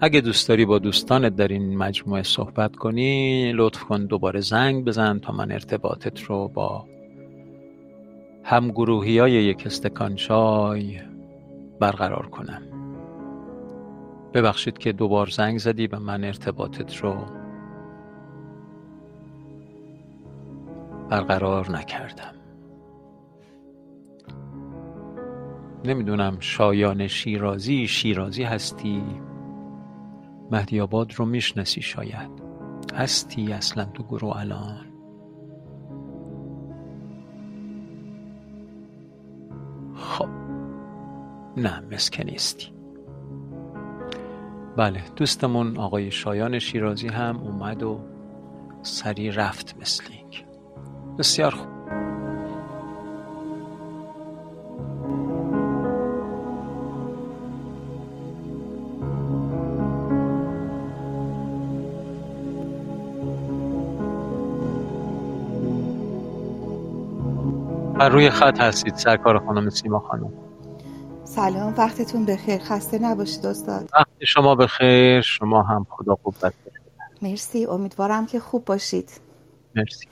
[0.00, 5.18] اگه دوست داری با دوستانت در این مجموعه صحبت کنی لطف کن دوباره زنگ بزن
[5.18, 6.86] تا من ارتباطت رو با
[8.44, 11.00] هم گروهی های یک استکان چای
[11.80, 12.62] برقرار کنم.
[14.34, 17.39] ببخشید که دوبار زنگ زدی و من ارتباطت رو
[21.10, 22.34] برقرار نکردم.
[25.84, 29.02] نمی‌دونم شایان شیرازی شیرازی هستی؟
[30.50, 32.30] مهدی آباد رو می‌شناسی شاید.
[32.94, 34.86] هستی اصلا تو گروه الان؟
[39.94, 40.28] خب.
[41.56, 42.66] نه مسکه نیستی.
[44.76, 48.00] بله دوستمون آقای شایان شیرازی هم اومد و
[48.82, 50.49] سری رفت مثل اینکه.
[51.20, 51.68] بسیار خوب.
[67.98, 70.32] بر روی خط هستید سرکار خانم سیما خانم.
[71.24, 72.58] سلام وقتتون بخیر.
[72.58, 73.90] خسته نباشید استاد.
[73.94, 76.34] وقت شما بخیر شما هم خدا خوب
[77.22, 79.10] مرسی امیدوارم که خوب باشید.
[79.74, 80.06] مرسی.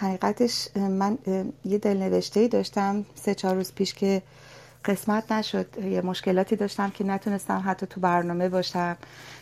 [0.00, 1.18] حقیقتش من
[1.64, 4.22] یه دلنوشته ای داشتم سه چهار روز پیش که
[4.84, 5.66] قسمت نشد.
[5.84, 8.96] یه مشکلاتی داشتم که نتونستم حتی تو برنامه باشم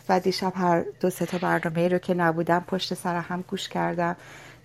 [0.08, 4.16] و دیشب هر دو سه تا برنامه رو که نبودم پشت سر هم گوش کردم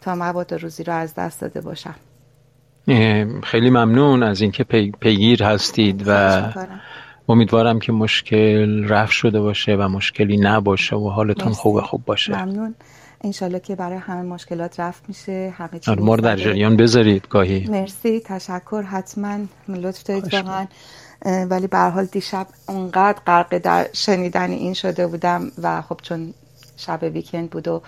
[0.01, 1.95] تا مواد روزی رو از دست داده باشم.
[3.43, 4.63] خیلی ممنون از اینکه
[4.99, 6.41] پیگیر هستید و
[7.29, 11.53] امیدوارم که مشکل رفت شده باشه و مشکلی نباشه و حالتون.
[11.53, 12.45] خوب خوب باشه.
[12.45, 12.75] ممنون.
[13.23, 16.35] انشالله که برای همه مشکلات رفت میشه همه چی آره، ما رو در.
[16.35, 17.67] جریان بذارید گاهی.
[17.67, 20.67] مرسی تشکر حتما لطف دارید واقعا.
[21.25, 26.33] ولی به هر حال دیشب اونقدر غرق در شنیدن این شده بودم و خب چون
[26.77, 27.81] شب ویکند بود و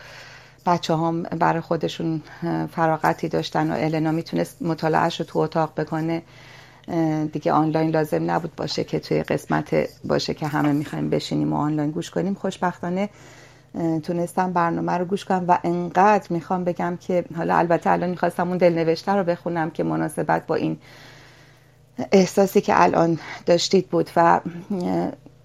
[0.65, 2.21] بچه هم برای خودشون
[2.71, 6.21] فراغتی داشتن و النا می‌تونست مطالعهش رو تو اتاق بکنه
[7.33, 11.91] دیگه آنلاین لازم نبود باشه که توی قسمت باشه که همه می‌خوایم بشینیم و آنلاین
[11.91, 12.33] گوش کنیم.
[12.33, 13.09] خوشبختانه
[14.03, 18.57] تونستم برنامه رو گوش کنم و انقدر می‌خوام بگم که حالا البته الان می‌خواستم اون
[18.57, 20.77] دلنوشته رو بخونم که مناسبت با این
[22.11, 24.41] احساسی که الان داشتید بود و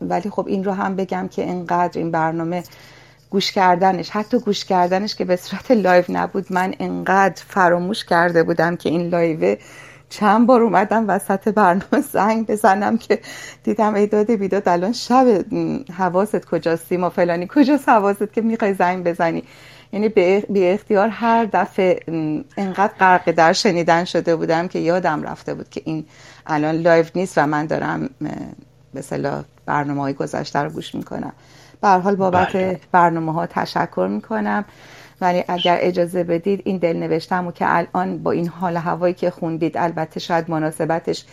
[0.00, 2.62] ولی خب این رو هم بگم که انقدر این برنامه
[3.30, 8.76] گوش کردنش حتی گوش کردنش که به صورت live نبود من انقدر فراموش کرده بودم
[8.76, 9.56] که این live
[10.08, 13.20] چند بار اومدم وسط برنامه زنگ بزنم که
[13.64, 15.44] دیدم ای داده بیداد الان شب
[15.98, 19.42] حواست کجاست سیما فلانی؟ کجاست حواست که می‌خوای زنگ بزنی؟
[19.92, 20.44] یعنی به
[20.74, 22.00] اختیار هر دفعه
[22.56, 26.04] انقدر غرق در شنیدن شده بودم که یادم رفته بود که این
[26.46, 28.10] الان live نیست و من دارم
[28.94, 31.32] به صلاح برنامه های گذشته رو گوش می‌کنم.
[31.80, 32.80] به حال بابت بله.
[32.92, 34.64] برنامه ها تشکر می‌کنم.
[35.20, 39.76] ولی اگر اجازه بدید این دلنوشتم و که الان با این حال هوایی که خوندید
[39.76, 41.24] البته شاید مناسبتش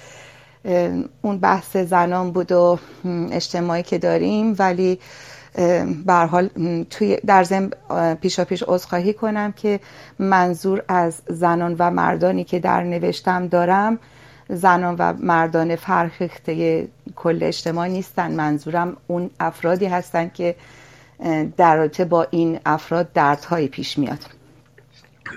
[1.22, 2.80] اون بحث زنان بود و
[3.32, 5.00] اجتماعی که داریم ولی
[6.06, 6.50] به حال
[6.90, 7.72] توی در ضمن
[8.22, 9.80] پیشا پیش عذرخواهی کنم که
[10.20, 14.00] منظور از زنان و مردانی که در نوشتم دارم
[14.50, 18.32] زنان و مردان فرهیخته کل اجتماع نیستن.
[18.32, 20.56] منظورم اون افرادی هستن که
[21.58, 24.20] در رابطه با این افراد دردهایی پیش میاد.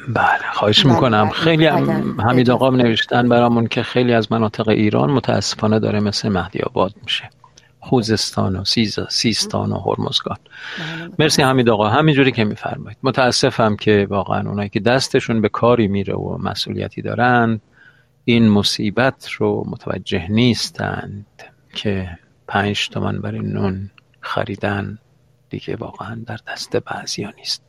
[0.08, 1.24] بله خواهش بله، می‌کنم.
[1.24, 1.32] بله.
[1.32, 6.58] خیلی هم حمید آقا نوشتن برامون که خیلی از مناطق ایران متاسفانه داره مثل مهدی
[6.60, 7.30] آباد میشه.
[7.80, 10.36] خوزستان و سیز- سیستان و هرمزگان.
[10.78, 11.88] بله، مرسی حمید آقا.
[11.88, 12.98] همینجوری که میفرمایید.
[13.02, 17.60] متاسفم که واقعا اونایی که دستشون به کاری میره و مسئولیتی دارند
[18.24, 21.26] این مصیبت رو متوجه نیستند
[21.74, 22.18] که
[22.48, 24.98] پنج تومن برای نون خریدن
[25.50, 27.62] دیگه واقعا در دست بعضیا نیست.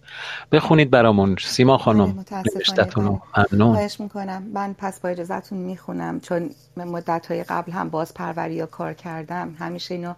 [0.52, 3.46] بخونید برامون سیما بله، خانم متاسفانه، نوشتتون رو بله.
[3.52, 3.76] ممنون.
[3.76, 4.44] خواهش می‌کنم.
[4.54, 9.56] من پس با اجازهتون می‌خونم چون مدت های قبل هم باز پروری یا کار کردم.
[9.60, 10.14] همیشه اینو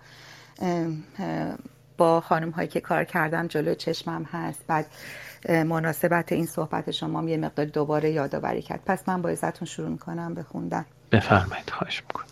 [1.98, 4.64] با خانم هایی که کار کردم جلو چشمم هست.
[4.68, 4.86] بعد
[5.50, 8.82] مناسبت این صحبت شما هم یه مقدار دوباره یادآوری کرد.
[8.86, 12.28] پس من با اجازهتون شروع می‌کنم به خوندن بفرمایید خواهش می‌کنم.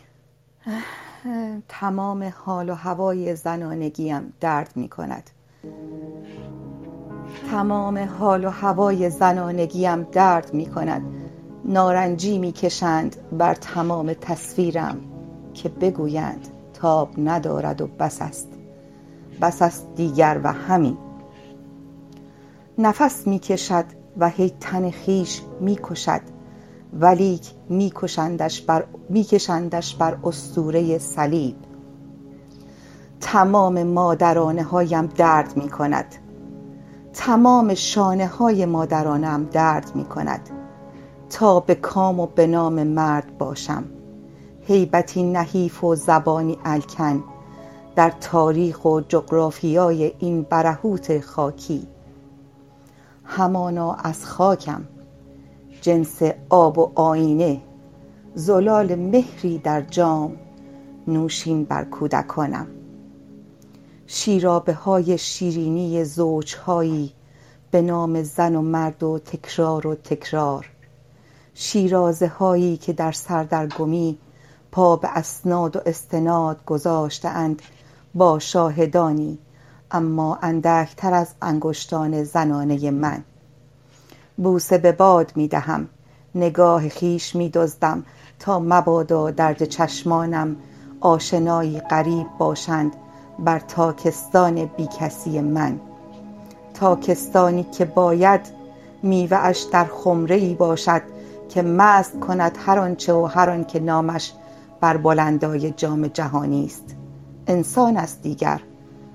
[1.67, 5.30] تمام حال و هوای زنانگیم درد می کند
[7.51, 11.01] تمام حال و هوای زنانگیم درد می کند
[11.65, 14.97] نارنجی می کشند بر تمام تصویرم
[15.53, 18.47] که بگویند تاب ندارد و بس است.
[19.41, 20.97] بس است دیگر و همین.
[22.78, 23.86] نفس می کشد
[24.17, 26.22] و هی تن خیش می کشد
[26.93, 31.55] ولیک می کشندش بر, می کشندش بر اسطوره صلیب.
[33.21, 36.15] تمام مادرانه هایم درد می کند
[37.13, 40.49] تمام شانه های مادرانم درد می کند
[41.29, 43.83] تا به کام و به نام مرد باشم.
[44.61, 47.23] هیبتی نحیف و زبانی الکن.
[47.95, 51.87] در تاریخ و جغرافیای این برهوت خاکی.
[53.23, 54.81] همانا از خاکم.
[55.82, 57.61] جنس آب و آینه
[58.36, 60.38] زلال مهری در جام
[61.07, 62.67] نوشین بر کودکانم.
[64.07, 67.13] شیرابه های شیرینی زوجهایی
[67.71, 70.69] به نام زن و مرد و تکرار و تکرار.
[71.53, 74.17] شیرازه هایی که در سردرگمی
[74.71, 77.61] پا به اسناد و استناد گذاشتهاند
[78.15, 79.39] با شاهدانی
[79.91, 83.23] اما اندکتر از انگشتان زنانه من.
[84.43, 85.87] بوسه به باد می دهم.
[86.35, 88.03] نگاه خیش می دزدم.
[88.39, 90.55] تا مبادا درد چشمانم
[91.01, 92.95] آشنایی غریب باشند
[93.39, 95.79] بر تاکستان بیکسی من.
[96.73, 98.41] تاکستانی که باید
[99.03, 101.01] میوهاش در خمره ای باشد
[101.49, 104.33] که مست کند هر آنچه و هر آنکه نامش
[104.81, 106.95] بر بلندای جام جهانی است.
[107.47, 108.61] انسان است دیگر.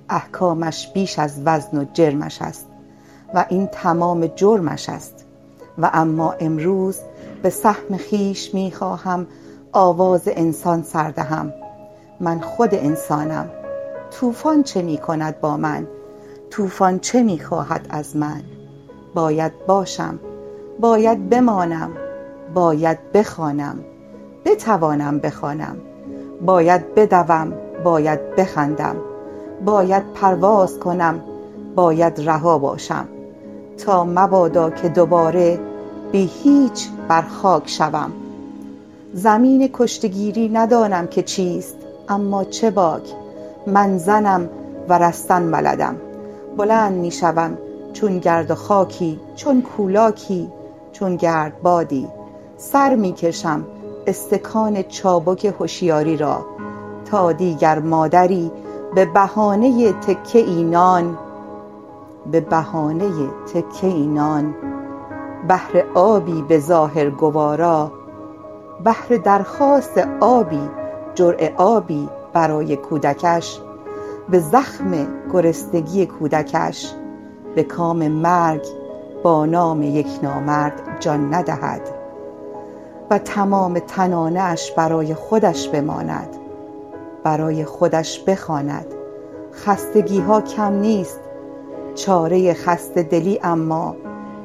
[0.09, 2.67] احکامش بیش از وزن و جرمش است
[3.35, 5.14] و این تمام جرمش است.
[5.79, 6.99] و اما امروز
[7.43, 9.27] به سهم خیش می‌خواهم
[9.73, 11.53] آواز انسان سردهم
[12.21, 13.51] من خود انسانم.
[14.11, 15.87] طوفان چه می کند با من؟
[16.51, 18.43] طوفان چه می خواهد از من؟
[19.15, 20.19] باید باشم.
[20.81, 21.91] باید بمانم.
[22.55, 23.79] باید بخوانم.
[24.45, 25.77] بتوانم بخوانم.
[26.47, 27.53] باید بدوم.
[27.85, 28.97] باید بخندم.
[29.65, 31.21] باید پرواز کنم.
[31.75, 33.09] باید رها باشم.
[33.79, 35.61] تا مبادا که دوباره
[36.13, 38.13] بی هیچ بر خاک شوم.
[39.13, 41.77] زمین کشتگیری ندانم که چیست
[42.09, 43.03] اما چه باک
[43.67, 44.49] من زنم
[44.89, 45.97] و رستن بلدم.
[46.57, 47.59] بلند می شوم
[47.93, 50.51] چون گرد و خاکی چون کولاکی
[50.93, 52.09] چون گرد بادی.
[52.57, 53.65] سر می کشم
[54.07, 56.47] استکان چابک هوشیاری را
[57.05, 58.51] تا دیگر مادری
[58.95, 61.19] به بهانه تکه اینان
[62.27, 63.11] به بهانه
[63.55, 64.55] تکه اینان.
[65.49, 67.93] بهر آبی به ظاهر گوارا
[68.85, 70.71] بهر درخواست آبی
[71.15, 73.61] جرعه آبی برای کودکش
[74.29, 76.95] به زخم گرسنگی کودکش
[77.55, 78.67] به کام مرگ
[79.23, 81.81] با نام یک نامرد جان ندهد
[83.11, 86.37] و تمام تنانه اش برای خودش بماند
[87.25, 88.87] برای خودش بخواند.
[89.53, 91.21] خستگی ها کم نیست
[91.95, 93.97] چاره خسته دلی اما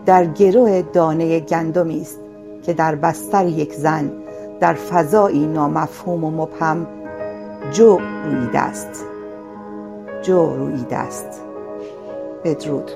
[0.06, 2.20] در گرو دانه گندمی است
[2.64, 4.12] که در بستر یک زن
[4.60, 6.88] در فضایی نامفهوم و مبهم
[7.72, 9.06] جو رویده است.
[10.22, 11.41] جو رویده است.
[12.43, 12.91] بدرود.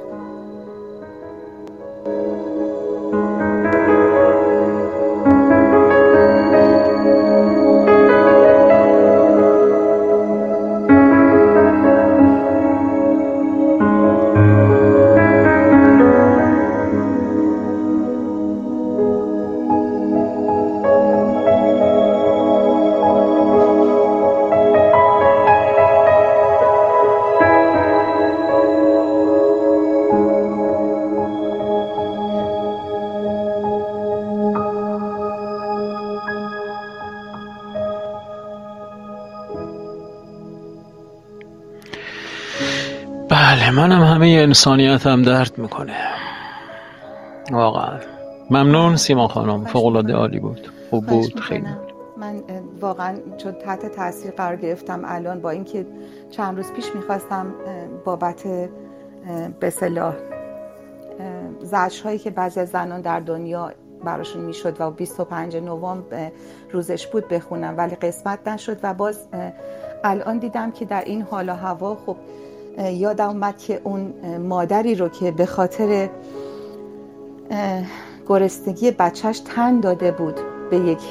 [44.43, 45.95] انسانیتم درد می‌کنه.
[47.51, 47.99] واقعا.
[48.49, 49.65] ممنون سیما خانم.
[49.65, 50.71] فوقلاده عالی بود.
[50.89, 51.39] خوب بود.
[51.39, 51.67] خیلی.
[52.17, 52.43] من
[52.81, 55.85] واقعا چون تحت تاثیر قرار گرفتم الان با اینکه
[56.31, 57.53] چند روز پیش می‌خواستم
[58.05, 58.43] بابت
[59.59, 60.13] به صلاح
[61.61, 63.71] زجر هایی که بعضی از زنان در دنیا
[64.03, 66.31] براشون می‌شد و 25 نوامبر
[66.71, 67.73] روزش بود بخونم.
[67.77, 69.27] ولی قسمت نشد و باز
[70.03, 72.15] الان دیدم که در این حال و هوا خب
[72.77, 76.09] یادم اومد که اون مادری رو که به خاطر
[78.27, 81.01] گرسنگی بچهش تن داده بود به یک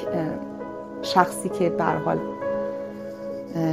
[1.01, 2.19] شخصی که به حال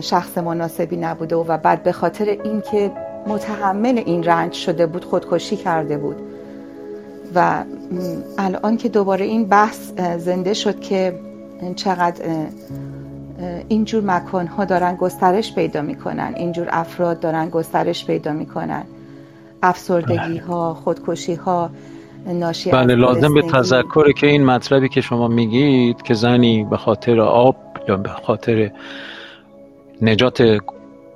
[0.00, 2.92] شخص مناسبی نبوده و بعد به خاطر اینکه
[3.26, 6.16] متحمل این رنج شده بود خودکشی کرده بود.
[7.34, 7.64] و
[8.38, 11.14] الان که دوباره این بحث زنده شد که
[11.76, 12.24] چقدر
[13.68, 18.84] اینجور مکان ها دارن گسترش پیدا می‌کنن اینجور افراد دارن گسترش پیدا می‌کنن
[19.62, 21.70] افسردگی ها خودکشی ها
[22.26, 23.42] ناشی بله لازم به.
[23.42, 27.56] تذکره که این مطلبی که شما میگید که زنی به خاطر آب
[27.88, 28.70] یا به خاطر
[30.02, 30.58] نجات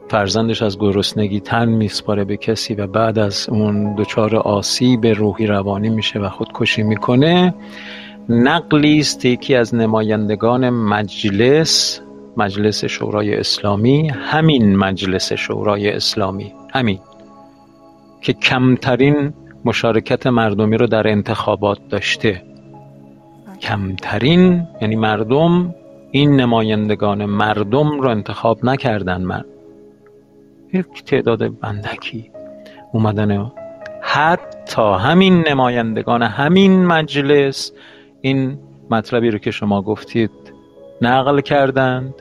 [0.08, 5.88] فرزندش از گرسنگی تن میسپاره به کسی و بعد از اون دچار آسیب روحی روانی
[5.88, 7.54] میشه و خودکشی می‌کنه
[8.28, 12.00] نقلی است یکی از نمایندگان مجلس
[12.36, 16.98] مجلس شورای اسلامی همین مجلس شورای اسلامی همین
[18.20, 19.32] که کمترین
[19.64, 22.42] مشارکت مردمی رو در انتخابات داشته.
[23.60, 25.74] کمترین یعنی مردم
[26.10, 29.44] این نمایندگان مردم رو انتخاب نکردن من.
[30.72, 32.30] یک تعداد بندکی
[32.92, 33.50] اومدن
[34.00, 37.72] حتی همین نمایندگان همین مجلس
[38.20, 38.58] این
[38.90, 40.30] مطلبی رو که شما گفتید
[41.02, 42.14] نقل کردند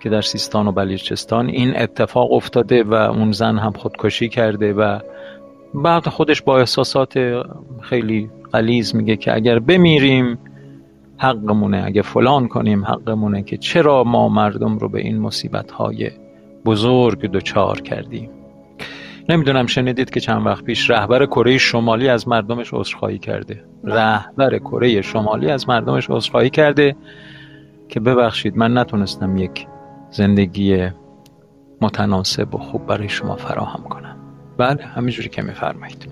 [0.00, 4.98] که در سیستان و بلوچستان این اتفاق افتاده و اون زن هم خودکشی کرده و
[5.74, 7.42] بعد خودش با احساسات
[7.80, 10.38] خیلی غلیظ میگه که اگر بمیریم
[11.18, 16.10] حقمونه اگه فلان کنیم حقمونه که چرا ما مردم رو به این مصیبت های
[16.64, 18.30] بزرگ دچار کردیم؟
[19.28, 23.64] نمی‌دونم شنیدید که چند وقت پیش رهبر کره شمالی از مردمش عذرخواهی کرده.
[23.84, 26.96] رهبر کره شمالی از مردمش عذرخواهی کرده.
[27.88, 29.66] که ببخشید من نتونستم یک
[30.10, 30.88] زندگی
[31.80, 34.16] متناسب و خوب برای شما فراهم کنم.
[34.58, 36.06] بله همینجوری که میفرمایید.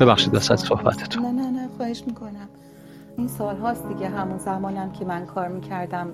[0.00, 1.22] ببخشید وسط صحبتتون.
[1.22, 2.48] نه نه نه خواهش می‌کنم.
[3.18, 6.08] این سال هاست دیگه همون زمانم که من کار می‌کردم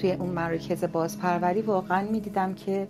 [0.00, 1.62] توی اون مراکز بازپروری.
[1.62, 2.88] واقعا می‌دیدم که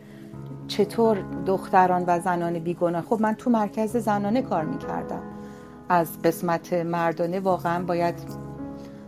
[0.68, 3.02] چطور دختران و زنان بیگناه.
[3.02, 5.22] خب من تو مرکز زنانه کار می‌کردم.
[5.88, 8.14] از قسمت مردانه واقعا باید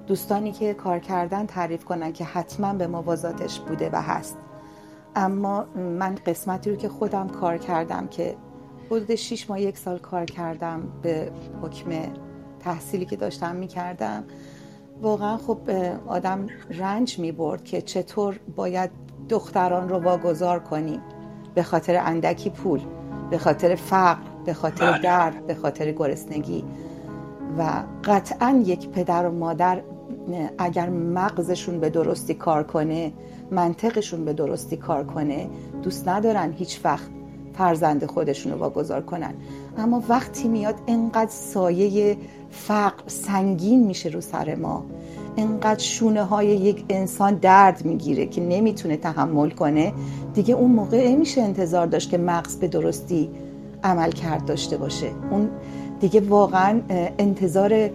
[0.09, 4.36] دوستانی که کار کردن تعریف کنن که حتما به موازاتش بوده و هست
[5.16, 8.36] اما من قسمتی رو که خودم کار کردم که
[8.86, 11.32] حدود شیش ماه یک سال کار کردم به
[11.62, 11.90] حکم
[12.61, 14.24] تحصیلی که داشتم می‌کردم
[15.02, 15.70] واقعا خب
[16.06, 18.90] آدم رنج می برد که چطور باید
[19.28, 21.00] دختران رو واگذار کنیم
[21.54, 22.80] به خاطر اندکی پول
[23.30, 25.02] به خاطر فقر به خاطر بله.
[25.02, 26.64] درد به خاطر گرسنگی
[27.59, 29.82] و قطعا یک پدر و مادر
[30.59, 33.12] اگر مغزشون به درستی کار کنه
[33.51, 35.47] منطقشون به درستی کار کنه
[35.83, 37.09] دوست ندارن هیچ وقت
[37.55, 39.35] فرزند خودشون رو واگذار کنن.
[39.79, 42.16] اما وقتی میاد انقدر سایه
[42.51, 44.85] فقر سنگین میشه رو سر ما
[45.37, 49.93] انقدر شونه های یک انسان درد می‌گیره که نمی‌تونه تحمل کنه
[50.35, 53.31] دیگه اون موقع میشه انتظار داشت که مغز به درستی
[53.85, 55.11] عمل کرد داشته باشه.
[55.31, 55.51] اون
[56.01, 56.81] دیگه واقعا
[57.18, 57.91] انتظار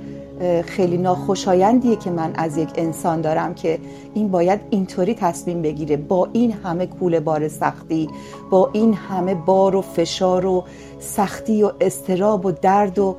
[0.66, 3.80] خیلی ناخوشایندیه که من از یک انسان دارم که
[4.14, 5.98] این باید اینطوری تصمیم بگیره.
[5.98, 8.10] با این همه کوله بار سختی
[8.50, 10.64] با این همه بار و فشار و
[11.00, 13.16] سختی و استراب و درد و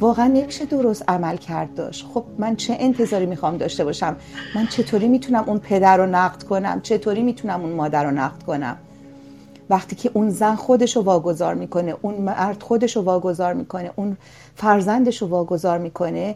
[0.00, 2.06] واقعا نمیشه درست عمل کرد داشت.
[2.14, 4.16] خب من چه انتظاری می‌خوام داشته باشم؟
[4.54, 8.76] من چطوری می‌تونم اون پدر رو نقد کنم؟ چطوری می‌تونم اون مادر رو نقد کنم؟
[9.70, 14.16] وقتی که اون زن خودش رو واگذار می‌کنه اون مرد خودش رو واگذار می‌کنه اون
[14.56, 16.34] فرزندش رو واگذار می‌کنه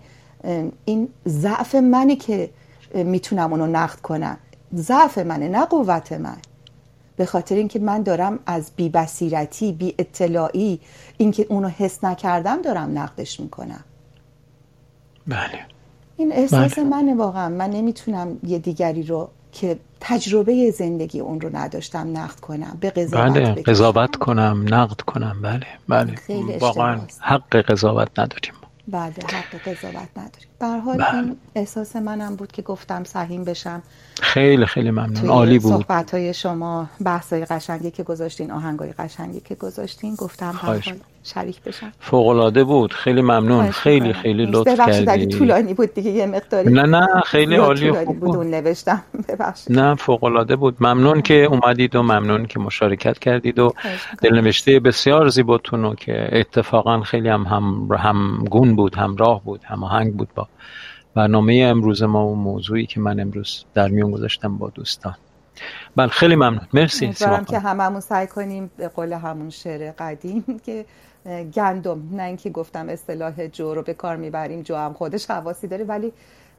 [0.84, 2.50] این ضعف منه که
[2.94, 4.38] می‌تونم اونو نقد کنم.
[4.74, 6.36] ضعف منه نه قوت من.
[7.16, 10.80] به خاطر اینکه من دارم از بی بصیرتی بی اطلاعی
[11.16, 13.84] اینکه اونو حس نکردم دارم نقدش می‌کنم.
[15.26, 15.60] بله.
[16.16, 16.84] این احساس بله.
[16.84, 17.48] منه واقعا.
[17.48, 22.78] من نمی‌تونم یه دیگری رو که تجربه زندگی اون رو نداشتم نقد کنم.
[22.80, 23.62] به قضاوت بله.
[23.62, 25.36] قضاوت کنم نقد کنم.
[25.42, 26.14] بله بله.
[26.60, 27.00] واقعا.
[27.20, 28.54] حق قضاوت نداریم.
[28.86, 30.51] بله حق قضاوت نداریم.
[30.66, 31.14] حال بله.
[31.14, 33.82] این احساس منم بود که گفتم سهیم بشم.
[34.22, 35.28] خیلی خیلی ممنون.
[35.28, 35.72] عالی بود.
[35.72, 40.94] صحبت های شما بحث های قشنگی که گذاشتین آهنگ های قشنگی که گذاشتین گفتم خواهش.
[41.24, 41.92] شریک بشم.
[42.00, 42.92] فوق العاده بود.
[42.92, 43.70] خیلی ممنون.
[43.70, 44.12] خیلی.
[44.12, 45.26] خیلی لطف ببخشید کردی.
[45.26, 47.90] طولانی بود دیگه یه مقداری نه نه خیلی عالی.
[47.90, 49.02] بود اون نوشتم.
[49.28, 49.78] ببخشید.
[49.78, 50.76] نه فوق العاده بود.
[50.80, 53.72] ممنون که اومدید و ممنون که مشارکت کردید و.
[54.22, 60.28] دلنوشته بسیار زیباتون و که اتفاقا خیلی هم هم همگون بود همراه بود هماهنگ بود
[60.34, 60.48] با
[61.14, 65.14] برنامه امروز ما و موضوعی که من امروز در میون گذاشتم با دوستان.
[65.96, 66.68] بله خیلی ممنون.
[66.72, 67.58] مرسی امیدوارم که.
[67.58, 70.84] هممون سعی کنیم به قول همون شعر قدیم که
[71.54, 75.84] گندم نه اینکه گفتم اصطلاح جو رو به کار می‌بریم جو هم خودش حواسی داره
[75.84, 76.12] ولی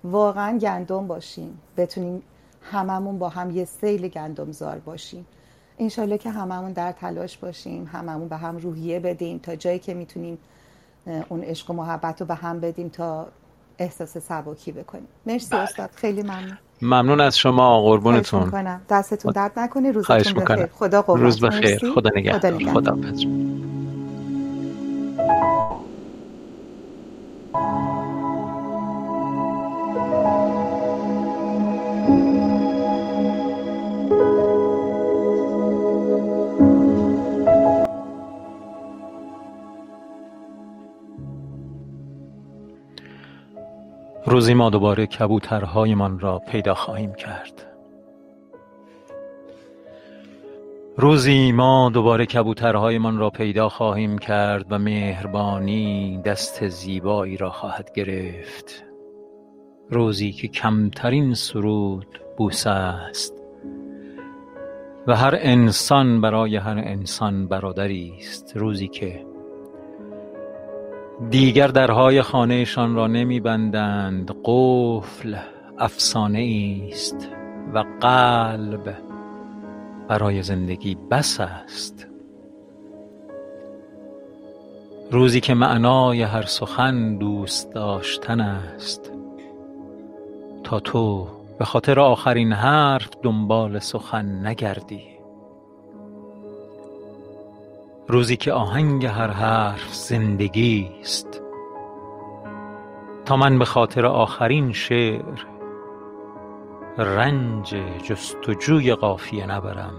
[0.04, 1.60] واقعا گندم باشیم.
[1.78, 2.24] بتونیم
[2.72, 5.26] هممون با هم یه سیل گندم زار باشیم.
[5.80, 10.38] انشالله که هممون در تلاش باشیم هممون به هم روحیه بدیم تا جایی که می‌تونیم
[11.30, 13.28] اون عشق و محبت رو به هم بدیم تا
[13.84, 16.58] احساس سبکی بکنیم مرسی استاد خیلی ممنون.
[16.82, 18.44] ممنون از شما قربونتون.
[18.44, 18.82] می‌کنم.
[18.90, 20.34] دستتون درد نکنه روزتون بخیر.
[20.38, 20.70] می‌کنم.
[20.74, 21.20] خدا قوت.
[21.22, 21.72] روز بخیر.
[21.74, 21.92] مرسی.
[21.96, 22.54] خدا نگهدار.
[22.54, 22.74] نگهدار.
[22.74, 23.26] خدا حافظ.
[44.26, 47.66] روزی ما دوباره کبوترهایمان را پیدا خواهیم کرد.
[50.98, 58.84] روزی ما دوباره کبوترهایمان را پیدا خواهیم کرد و مهربانی دست زیبایی را خواهد گرفت.
[59.90, 63.34] روزی که کمترین سرود بوسه است
[65.08, 68.58] و هر انسان برای هر انسان برادری است.
[68.58, 69.33] روزی که
[71.30, 74.36] دیگر درهای خانهشان را نمیبندند.
[74.44, 75.36] قفل
[75.80, 77.30] افسانه است
[77.74, 78.98] و قلب
[80.08, 82.08] برای زندگی بس است.
[85.12, 89.12] روزی که معنای هر سخن دوست داشتن است.
[90.64, 91.28] تا تو
[91.60, 95.13] به خاطر آخرین حرف دنبال سخن نگردی.
[98.08, 101.42] روزی که آهنگ هر حرف زندگی است
[103.26, 105.46] تا من به خاطر آخرین شعر
[106.98, 109.94] رنج جستجوی قافیه نبرم.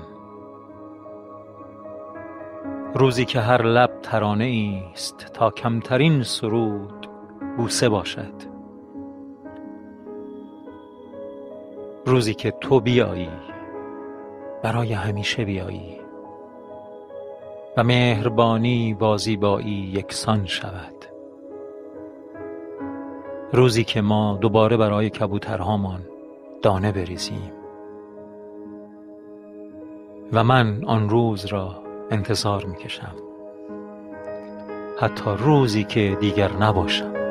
[2.95, 7.09] روزی که هر لب ترانه است تا کمترین سرود
[7.57, 8.35] بوسه باشد.
[12.07, 13.31] روزی که تو بیایی
[14.63, 16.04] برای همیشه بیایی.
[17.77, 21.05] و مهربانی با زیبایی یکسان شود.
[23.53, 26.01] روزی که ما دوباره برای کبوترهامان
[26.63, 27.53] دانه بریزیم.
[30.33, 33.15] و من آن روز را انتظار می کشم
[35.01, 37.24] حتی روزی که دیگر نباشم.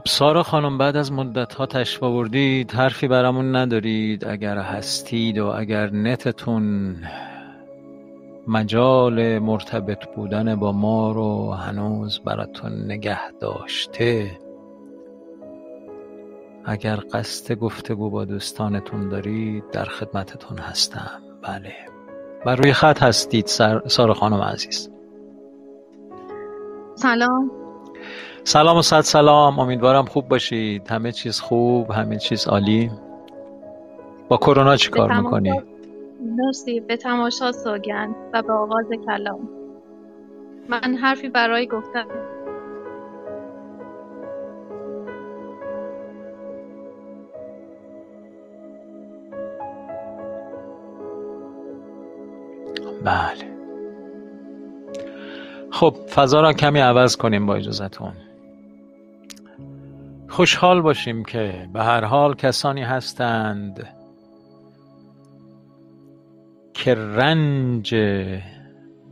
[0.00, 4.24] خب سارا خانم بعد از مدت ها تشریف آوردید حرفی برامون ندارید.
[4.24, 6.96] اگر هستید و اگر نتتون
[8.48, 14.38] مجال مرتبط بودن با ما رو هنوز براتون نگه داشته.
[16.64, 21.10] اگر قصد گفتگو با دوستانتون دارید در خدمتتون هستم.
[21.42, 21.72] بله.
[22.46, 23.46] و روی خط هستید
[23.86, 24.90] سارا خانم عزیز.
[26.94, 27.59] سلام.
[28.44, 29.58] سلام و صد سلام.
[29.58, 30.88] امیدوارم خوب باشید.
[30.88, 32.90] همه چیز خوب همه چیز عالی.
[34.28, 35.62] با کرونا چی کار می‌کنی؟
[36.36, 36.80] مرسی.
[36.80, 39.48] به تماشا سوگند و به آغاز کلام.
[40.68, 42.04] من حرفی برای گفتن
[53.04, 53.50] بله.
[55.70, 58.12] خب فضا را کمی عوض کنیم با اجازتون
[60.30, 63.88] خوشحال باشیم که به هر حال کسانی هستند
[66.74, 67.94] که رنج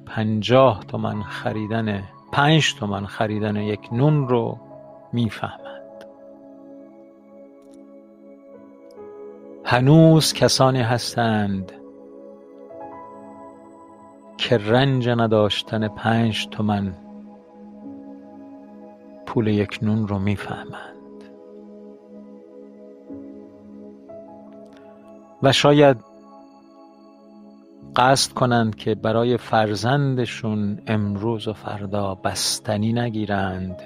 [0.07, 2.03] پنجاه تومن خریدن
[2.33, 4.59] پنج تومن خریدن یک نون رو
[5.13, 6.05] می‌فهمند.
[9.65, 11.73] هنوز کسانی هستند
[14.37, 16.95] که رنج نداشتن پنج تومن
[19.27, 20.98] پول یک نون رو می‌فهمند.
[25.43, 25.97] و شاید
[27.97, 33.83] قصد کنند که برای فرزندشون امروز و فردا بستنی نگیرند.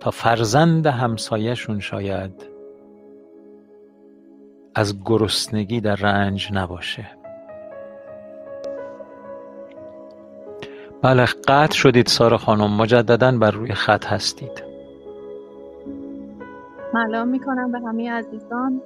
[0.00, 2.46] تا فرزند همسایهشون شاید
[4.74, 7.06] از گرسنگی در رنج نباشه.
[11.02, 12.76] بله قطع شدید سارا خانم.
[12.76, 14.64] مجددا بر روی خط هستید.
[16.92, 18.82] سلام می‌کنم به همه عزیزان.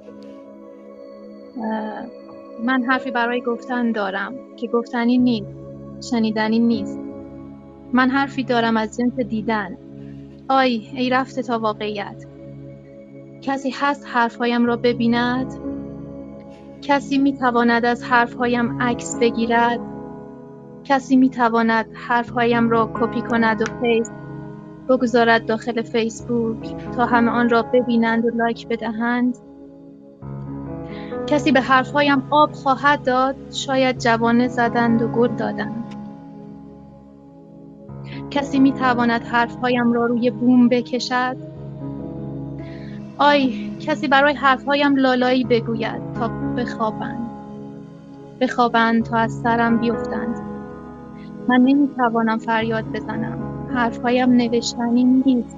[2.63, 5.47] من حرفی برای گفتن دارم که گفتنی نیست
[6.09, 6.99] شنیدنی نیست.
[7.93, 9.77] من حرفی دارم از جنس دیدن.
[10.49, 12.25] آی ای رفته تا واقعیت.
[13.41, 15.53] کسی هست حرفهایم را ببیند؟
[16.81, 19.79] کسی می‌تواند از حرفهایم عکس بگیرد؟
[20.83, 24.13] کسی می‌تواند حرفهایم را کپی کند و paste
[24.89, 29.37] بگذارد داخل فیسبوک تا همه آن را ببینند و لایک بدهند؟
[31.27, 35.95] کسی به حرفهایم آب خواهد داد شاید جوانه زدند و گل دادند.
[38.31, 41.37] کسی می تواند حرفهایم را روی بوم بکشد؟
[43.17, 47.29] آی کسی برای حرفهایم لالایی بگوید تا بخوابند.
[48.41, 50.39] بخوابند تا از سرم بیفتند.
[51.47, 53.37] من نمی‌توانم فریاد بزنم.
[53.73, 55.57] حرفهایم نوشتنی نیست.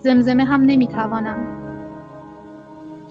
[0.00, 1.61] زمزمه هم نمی‌توانم.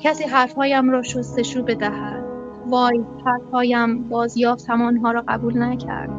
[0.03, 2.23] کسی حرفهایم را شستشو بدهد.
[2.67, 6.09] وای حرفهایم بازیافتم آنها را قبول نکرد.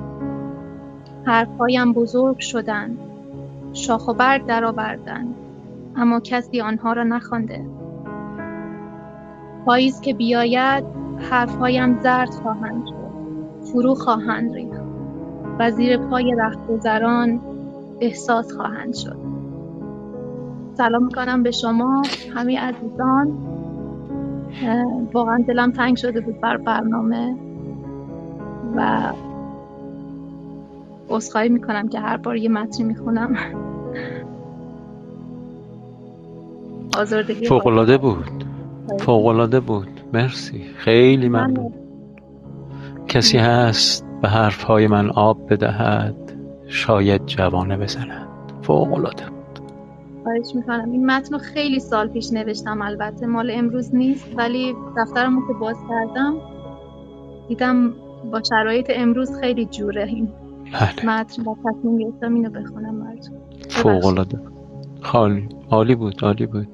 [1.24, 2.98] حرفهایم بزرگ شدند
[3.72, 5.34] شاخ و برگ درآوردند
[5.96, 7.64] اما کسی آنها را نخوانده.
[9.64, 10.84] پاییز که بیاید
[11.30, 13.12] حرفهایم زرد خواهند شد
[13.72, 14.82] فرو خواهند ریخت
[15.58, 17.40] و زیر پای رهگذران
[18.00, 19.16] احساس خواهند شد.
[20.74, 22.02] سلام می‌کنم به شما
[22.34, 23.51] همه عزیزان.
[25.12, 27.36] واقعا دلم تنگ شده بود بر برنامه
[28.76, 29.12] و
[31.08, 33.36] عذرخواهی می‌کنم که هر بار یه متنی می‌خونم.
[36.98, 38.44] آزردگی فوقلاده بود.
[39.00, 40.00] فوقلاده بود.
[40.12, 40.64] مرسی.
[40.76, 41.72] خیلی ممنون.
[43.08, 46.14] کسی هست به حرفهای من آب بدهد
[46.66, 48.28] شاید جوانه بزند.
[48.62, 49.24] فوقلاده
[50.22, 50.90] خواهش می‌کنم.
[50.90, 56.34] این متن خیلی سال پیش نوشتم البته مال امروز نیست ولی دفترمو که باز کردم
[57.48, 57.94] دیدم
[58.32, 60.28] با شرایط امروز خیلی جوره این
[60.72, 61.06] بله.
[61.06, 61.42] متن.
[61.42, 63.38] و تصمیم گرفتم اینو بخونم براتون.
[63.68, 64.38] فوق العاده
[65.02, 65.48] خالی.
[65.70, 66.68] عالی بود عالی بود.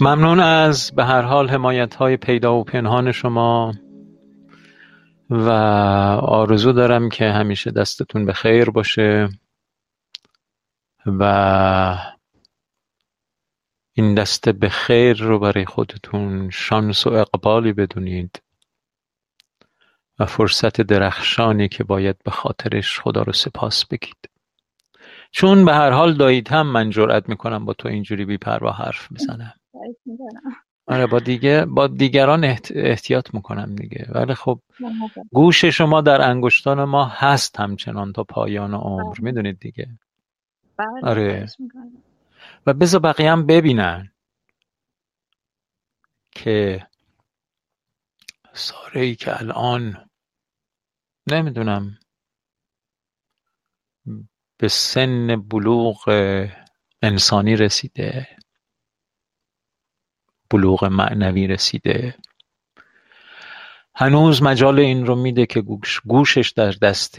[0.00, 3.72] ممنون از به هر حال حمایت های پیدا و پنهان شما.
[5.30, 5.50] و
[6.22, 9.28] آرزو دارم که همیشه دستتون به خیر باشه.
[11.06, 11.96] و
[13.92, 18.42] این دست به خیر رو برای خودتون شانس و اقبالی بدونید
[20.18, 24.28] و فرصت درخشانی که باید به خاطرش خدا رو سپاس بگید.
[25.32, 29.54] چون به هر حال دایید هم من جرأت می‌کنم با تو اینجوری بی‌پروا حرف بزنم.
[30.86, 34.06] آره با دیگه با دیگران احت- احتیاط می‌کنم دیگه.
[34.14, 34.60] ولی خب.
[35.32, 39.14] گوش شما در انگشتان ما هست همچنان تا پایان عمر.
[39.20, 39.88] می‌دونید دیگه؟
[40.76, 41.46] بله، آره.
[42.66, 44.12] و بذار بقیه هم ببینن
[46.30, 46.86] که
[48.52, 50.10] ساره ای که الان
[51.26, 51.98] نمی‌دونم
[54.56, 56.08] به سن بلوغ
[57.02, 58.28] انسانی رسیده
[60.50, 62.14] بلوغ معنوی رسیده
[63.94, 67.16] هنوز مجال این رو میده که گوش گوشش در دست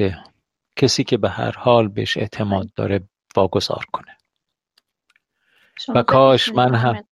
[0.76, 4.18] کسی که به هر حال بهش اعتماد داره واگذار کنه.
[5.90, 6.50] و کاش.
[6.50, 7.04] من هم-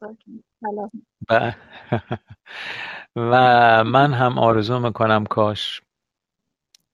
[0.61, 0.91] سلام.
[1.29, 1.53] و,
[3.31, 3.33] و
[3.83, 5.81] من هم آرزو می‌کنم کاش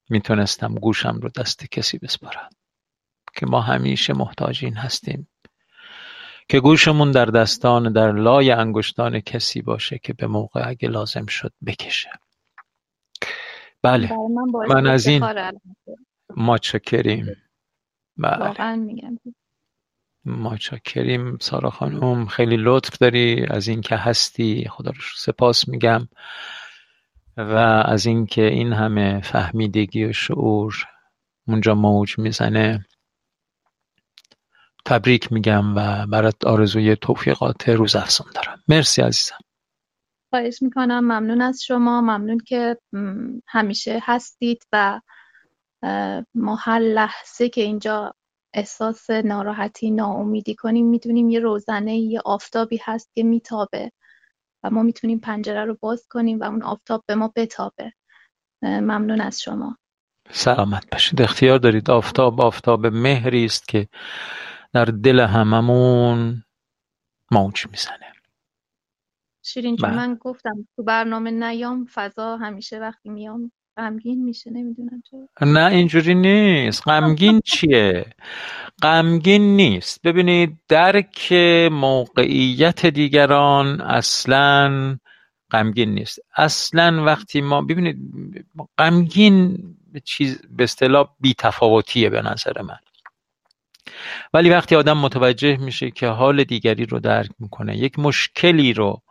[0.10, 2.50] می‌تونستم گوشم رو دست کسی بسپارم
[3.36, 5.30] که ما همیشه محتاج این هستیم
[6.50, 11.54] که گوشمون در دستان در لای انگشتان کسی باشه که به موقع اگه لازم شد
[11.66, 12.10] بکشه
[13.84, 15.24] بله من من از این-.
[16.38, 17.38] ما چکریم
[18.18, 19.20] بله واقعا میگم
[20.26, 22.26] ما چاکریم سارا خانم.
[22.26, 23.46] خیلی لطف داری.
[23.50, 26.08] از اینکه هستی خدا رو سپاس میگم.
[27.38, 27.56] و
[27.86, 30.76] از اینکه این همه فهمیدگی و شعور
[31.48, 32.86] اونجا موج می‌زنه
[34.86, 38.64] تبریک میگم و برات آرزوی توفیقات روز افزون دارم.
[38.68, 39.38] مرسی عزیزم.
[40.30, 41.00] خواهش می‌کنم.
[41.00, 42.02] ممنون از شما.
[42.02, 42.78] ممنون که
[43.48, 45.02] همیشه هستید و
[46.34, 48.16] ما هر لحظه که اینجا
[48.56, 53.92] احساس ناراحتی ناامیدی کنیم می‌دونیم یه روزنه یه آفتابی هست که میتابه
[54.64, 57.94] و ما می‌تونیم پنجره رو باز کنیم و اون آفتاب به ما بتابه.
[58.62, 59.78] ممنون از شما.
[60.30, 61.22] سلامت باشید.
[61.22, 61.92] اختیار دارید.
[61.92, 63.88] آفتاب آفتاب مهری است که
[64.74, 66.44] در دل هممون
[67.32, 68.14] موج می‌زنه.
[69.46, 69.96] شیرین بله.
[69.96, 73.52] من گفتم تو برنامه نیام فضا همیشه وقتی میام.
[73.78, 75.48] غمگین میشه نمی‌دونم چرا.
[75.48, 76.88] نه اینجوری نیست.
[76.88, 78.06] غمگین چیه؟
[78.82, 80.02] غمگین نیست.
[80.02, 81.34] ببینید درک
[81.72, 84.98] موقعیت دیگران اصلا
[85.52, 86.20] غمگین نیست.
[86.36, 87.98] اصلا وقتی ما ببینید
[88.78, 89.58] غمگین
[90.04, 92.80] چیز به اصطلاح بی‌تفاوتیه به نظر من.
[94.34, 99.02] ولی وقتی آدم متوجه میشه که حال دیگری رو درک می‌کنه یک مشکلی رو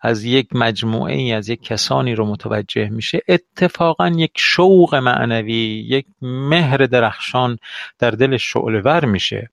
[0.00, 3.20] از یک مجموعه ای از یک کسانی رو متوجه میشه.
[3.28, 7.58] اتفاقا یک شوق معنوی یک مهر درخشان
[7.98, 9.50] در دلش شعله ور میشه.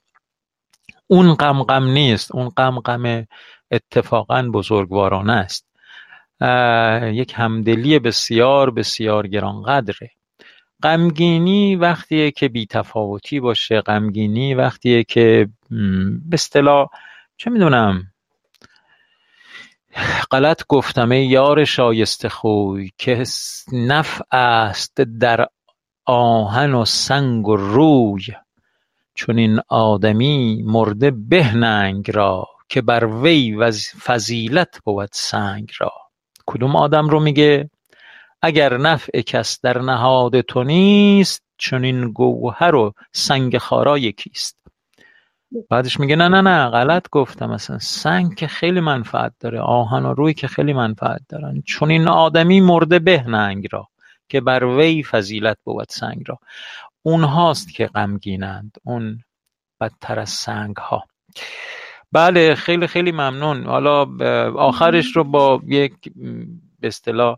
[1.07, 3.27] اون غم غم نیست اون غم غم
[3.71, 5.67] اتفاقا بزرگوارانه است.
[7.13, 10.11] یک همدلی بسیار بسیار گرانقدره.
[10.83, 13.81] غمگینی وقتیه که بیتفاوتی باشه.
[13.81, 16.87] غمگینی وقتیه که به اصطلاح
[17.37, 18.03] چه می‌دونم
[20.31, 23.23] غلط گفتم ای یار شایسته خوی که
[23.73, 25.47] نفع است در
[26.05, 28.23] آهن و سنگ و روی.
[29.15, 33.71] چون این آدمی مرده به ننگ را که بر وی
[34.05, 35.91] فضیلت بود سنگ را.
[36.45, 37.69] کدوم آدم رو میگه؟
[38.41, 44.57] اگر نفع کس در نهاد تو نیست چون این گوهر و سنگ خارا یکیست
[45.69, 47.79] بعدش میگه نه نه نه غلط گفتم اصلا.
[47.79, 51.61] سنگ که خیلی منفعت داره آهن و روی که خیلی منفعت دارن.
[51.61, 53.87] چون این آدمی مرده به ننگ را
[54.29, 56.39] که بر وی فضیلت بود سنگ را.
[57.03, 59.23] اونهاست که غمگینند اون
[59.81, 61.03] بدتر از سنگ ها
[62.11, 63.63] بله خیلی خیلی ممنون.
[63.63, 64.05] حالا
[64.51, 65.93] آخرش رو با یک
[66.79, 67.37] به اصطلاح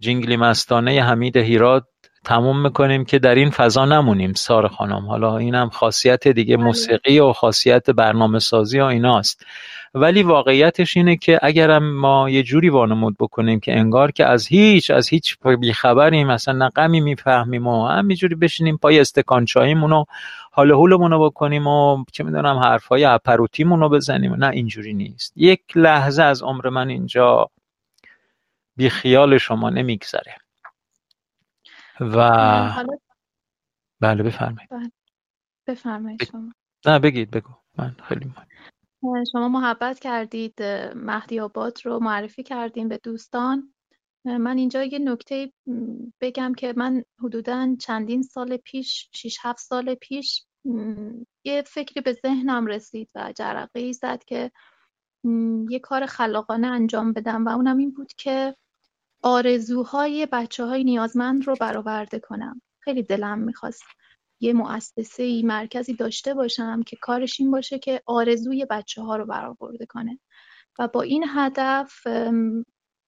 [0.00, 1.88] جینگلی مستانه حمید هیراد
[2.24, 5.06] تموم می‌کنیم که در این فضا نمونیم سار خانم.
[5.06, 6.66] حالا اینم خاصیت دیگه بله.
[6.66, 9.46] موسیقی و خاصیت برنامه سازی و ایناست.
[9.94, 14.90] ولی واقعیتش اینه که اگرم ما یه جوری وانمود بکنیم که انگار که از هیچ
[14.90, 20.04] از هیچ بیخبریم اصلا نه غمی می‌فهمیم و همینجوری بشینیم پای استکان چاییمون و
[20.52, 24.34] حال هولمون رو بکنیم و چه می‌دونم حرفای اپروتیمون رو بزنیم.
[24.34, 25.32] نه اینجوری نیست.
[25.36, 27.50] یک لحظه از عمر من اینجا
[28.76, 30.34] بی خیال شما نمیگذره.
[32.00, 32.22] و
[32.74, 32.98] حالا
[34.00, 34.70] بله بفرمایید.
[35.66, 36.52] بفرمایید شما.
[36.86, 37.52] نه بگید بگو.
[37.78, 39.24] من خیلی مهم.
[39.32, 40.62] شما محبت کردید
[40.94, 43.74] مهدی آباد رو معرفی کردیم به دوستان.
[44.24, 45.52] من اینجا یه نکته
[46.20, 50.44] بگم که من حدودا چندین سال پیش شیش هفت سال پیش
[51.44, 54.50] یه فکری به ذهنم رسید و جرقه ای زد که
[55.70, 58.56] یه کار خلاقانه انجام بدم و اونم این بود که
[59.22, 62.62] آرزوهای بچه های نیازمند رو برآورده کنم.
[62.80, 63.82] خیلی دلم می‌خواست
[64.40, 69.26] یه مؤسسه ای مرکزی داشته باشم که کارش این باشه که آرزوی بچه ها رو
[69.26, 70.18] برآورده کنه.
[70.78, 72.06] و با این هدف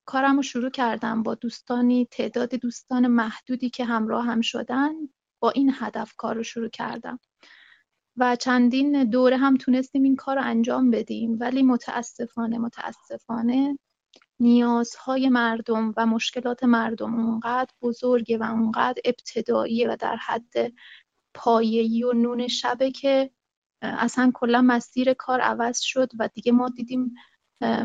[0.05, 4.93] کارم رو شروع کردم با دوستانی تعداد دوستان محدودی که همراه هم شدن
[5.41, 7.21] با این هدف کار رو شروع کردم.
[8.17, 11.37] و چندین دوره هم تونستیم این کار رو انجام بدیم.
[11.41, 13.79] ولی متاسفانه متاسفانه
[14.41, 20.73] نیازهای مردم و مشکلات مردم اونقدر بزرگه و اونقدر ابتداییه و در حد
[21.35, 23.31] پایه‌ای و نون شبه که
[23.83, 27.15] اصلا کلا مسیر کار عوض شد و دیگه ما دیدیم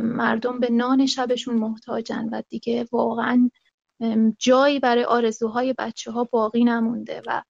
[0.02, 3.50] مردم به نان شبشون محتاجن و دیگه واقعا
[4.40, 7.44] جایی برای آرزوهای بچه ها باقی نمونده و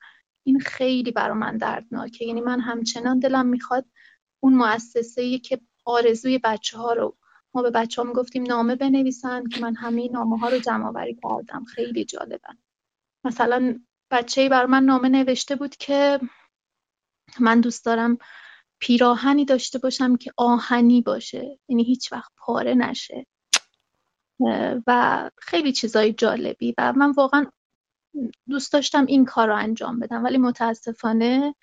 [0.43, 2.25] این خیلی برا من دردناکه.
[2.25, 3.85] یعنی من همچنان دلم می‌خواد
[4.39, 7.17] اون مؤسسه که آرزوی بچه ها رو
[7.55, 11.17] ما به بچه ها می‌گفتیم نامه بنویسن که من همه نامه ها رو جمع آوری
[11.23, 11.63] کردم.
[11.63, 12.57] خیلی جالبن
[13.23, 13.79] مثلا
[14.11, 16.19] بچه بر من نامه نوشته بود که
[17.39, 18.17] من دوست دارم
[18.79, 21.59] پیراهنی داشته باشم که آهنی باشه.
[21.67, 23.25] یعنی هیچ وقت پاره نشه.
[24.87, 26.73] و خیلی چیزای جالبی.
[26.77, 27.45] و من واقعا
[28.49, 30.23] دوست داشتم این کار رو انجام بدم.
[30.23, 31.55] ولی متاسفانه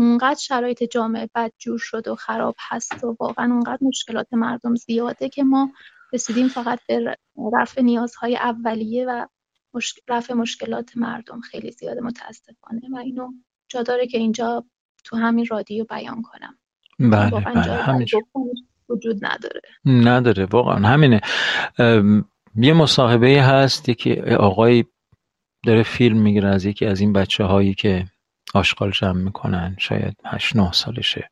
[0.00, 5.44] اونقدر شرایط جامعه بدجور شد و خراب هست و واقعا اونقدر مشکلات مردم زیاده که
[5.44, 5.70] ما
[6.12, 7.16] رسیدیم فقط به
[7.52, 9.26] رفع نیازهای اولیه و
[10.08, 11.40] رفع مشکلات مردم.
[11.40, 12.80] خیلی زیاده متاسفانه.
[12.92, 13.28] و اینو
[13.68, 14.64] جا داره که اینجا
[15.04, 16.58] تو همین رادیو بیان کنم.
[16.98, 18.06] بله بله.
[18.88, 19.60] وجود نداره.
[19.84, 20.46] نداره.
[20.46, 21.20] واقعا همینه.
[22.56, 23.88] یه مصاحبه هست.
[23.88, 24.84] یکی آقای
[25.66, 28.04] داره فیلم می‌گیره از یکی از این بچه هایی که
[28.54, 31.28] آشغال جمع می‌کنن شاید هشت نه سالشه.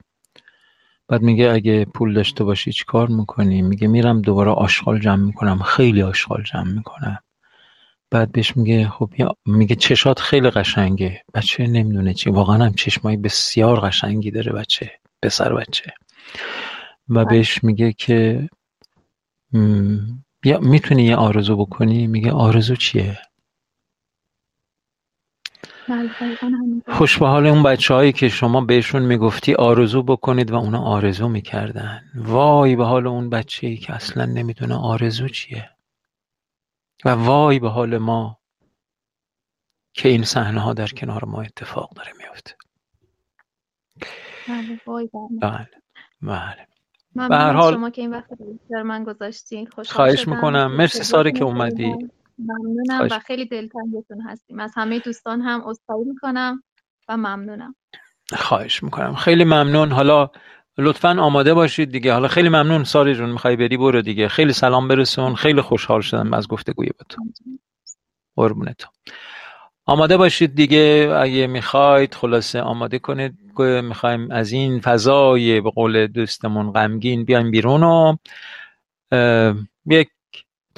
[1.09, 5.59] بعد میگه اگه پول داشته باشی چی کار می‌کنی؟ میگه میرم دوباره آشغال جمع می‌کنم.
[5.59, 7.19] خیلی آشغال جمع می‌کنم.
[8.11, 9.13] بعد بهش میگه خب
[9.47, 11.23] میگه چشات خیلی قشنگه.
[11.35, 12.31] بچه نمی‌دونه چی.
[12.31, 14.91] واقعا هم چشمایی بسیار قشنگی داره بچه
[15.23, 15.93] پسر بچه.
[17.09, 18.49] و بهش میگه که
[20.45, 23.28] یا می‌تونی یه آرزو بکنی؟ میگه آرزو چیه؟ بله،
[26.89, 31.29] خوش به حال اون بچه هایی که شما بهشون می‌گفتی آرزو بکنید و اونا آرزو
[31.29, 32.03] می‌کردن.
[32.15, 35.71] وای به حال اون بچه ای که اصلا نمی‌دونه آرزو چیه.
[37.05, 38.39] و وای به حال ما
[39.93, 42.55] که این صحنه ها در کنار ما اتفاق داره میفته
[44.49, 44.81] بله
[45.41, 45.69] بله
[46.23, 47.29] بله.
[47.29, 48.29] به هر حال شما که این وقت
[48.85, 49.69] من گذاشتین.
[49.89, 50.77] خواهش می‌کنم.
[50.77, 52.09] مرسی ساری که اومدی.
[52.39, 54.61] ممنونم و خیلی دلتنگتون هستیم.
[54.61, 56.63] از همه دوستان هم عذرخواهی می‌کنم
[57.09, 57.75] و ممنونم.
[58.37, 59.15] خواهش می‌کنم.
[59.15, 59.93] خیلی ممنون.
[59.93, 60.31] حالا
[60.79, 62.13] لطفا آماده باشید دیگه.
[62.13, 64.29] حالا خیلی ممنون ساری جون می‌خوای بری؟ برو دیگه.
[64.29, 65.35] خیلی سلام برسون.
[65.35, 67.23] خیلی خوشحال شدم از گفتگوی با تو.
[68.37, 68.91] قربونتون
[69.87, 71.17] آماده باشید دیگه.
[71.21, 73.39] اگه می‌خواید خلاصه آماده کنید.
[73.83, 78.17] می‌خوایم از این فضای به قول دوستمون غمگین بیایم بیرون و
[79.87, 80.09] یک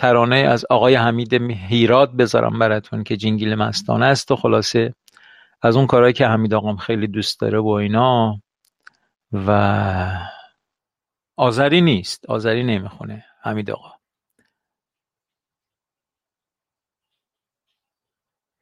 [0.01, 4.95] ترانه از آقای حمید هیراد بذارم براتون که جینگیل مستانه است و خلاصه
[5.63, 8.41] از اون کارهایی که حمید آقام خیلی دوست داره و اینا
[9.33, 9.51] و
[11.37, 12.25] آذری نیست.
[12.31, 13.25] آذری نمی‌خونه.
[13.43, 13.93] حمید آقا.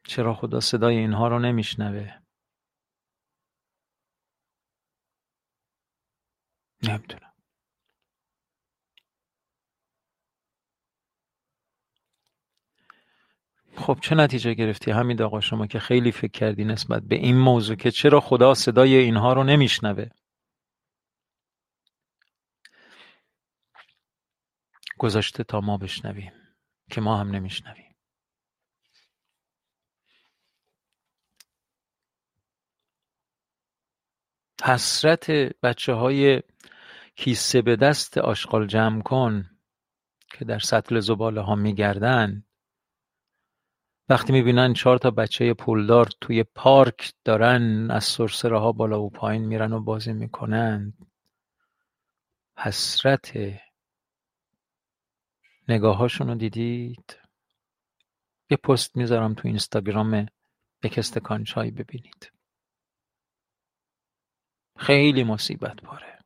[0.05, 2.15] چرا خدا صدای اینها رو نمیشنوه؟
[6.83, 7.28] نمی‌دونم.
[13.79, 17.77] خب چه نتیجه گرفتی حمید آقا شما که خیلی فکر کردی نسبت به این موضوع
[17.77, 20.09] که چرا خدا صدای اینها رو نمیشنوه؟
[24.99, 26.33] گذاشته تا ما بشنویم
[26.91, 27.95] که ما هم نمیشنویم.
[34.65, 35.31] حسرت
[35.63, 36.43] بچه های
[37.17, 39.51] کیسه به دست آشغال جمع کن
[40.33, 42.48] که در سطل زباله ها میگردن.
[44.11, 49.45] وقتی می‌بینن چهار تا بچه پولدار توی پارک دارن از سرسره ها بالا و پایین
[49.45, 50.93] میرن و بازی می‌کنن
[52.59, 53.33] حسرت
[55.69, 57.19] نگاهاشونو دیدید؟
[58.51, 60.27] یه پست می‌ذارم تو اینستاگرام
[60.85, 62.33] یک استکان چای ببینید.
[64.77, 66.19] خیلی مصیبت باره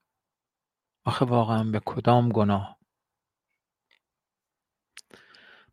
[1.05, 2.82] آخه واقعا به کدام گناه؟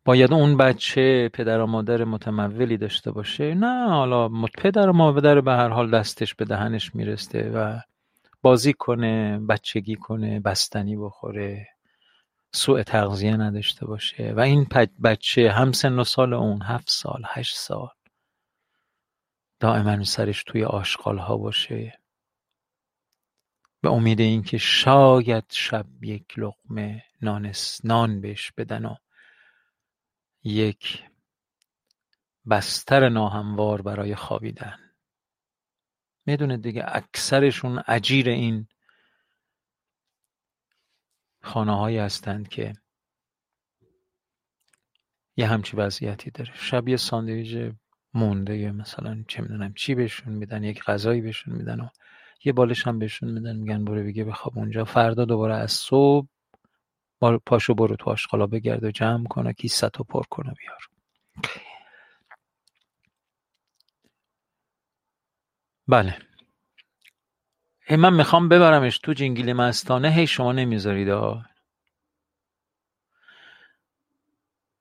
[0.04, 4.28] باید اون بچه پدر و مادر متمولی داشته باشه نه حالا
[4.58, 7.80] پدر و مادر به هر حال دستش به دهنش میرسته و
[8.42, 11.68] بازی کنه بچگی کنه بستنی بخوره
[12.52, 14.66] سوء تغذیه نداشته باشه و این
[15.04, 17.88] بچه هم سن و سال اون هفت سال هشت سال
[19.60, 21.98] دائما سرش توی آشغال ها باشه.
[23.80, 27.04] به امید اینکه شاید شب یک لقمه
[27.84, 28.94] نان بهش بدن و
[30.44, 31.02] یک
[32.50, 34.78] بستر ناهموار برای خوابیدن.
[36.26, 38.66] می‌دونه دیگه اکثرشون اجیر این
[41.42, 42.72] خانه هایی هستند که
[45.36, 46.52] یه همچی وضعیتی داره.
[46.54, 47.72] شب یه ساندویج
[48.14, 51.88] مونده مثلا چه می‌دونم چی بهشون میدن یک غذایی بهشون میدن و
[52.44, 54.84] یه بالش هم بهشون میدن میگن برو بگه بخواب اونجا.
[54.84, 56.28] فردا دوباره از صبح
[57.46, 60.88] پاشو برو تو آشغالا بگرد و جمع کیست و پر کنه بیار.
[65.88, 66.18] بله.
[67.90, 70.10] من می‌خوام ببرمش تو جنگیل مستانه.
[70.10, 71.08] هی شما نمی‌ذارید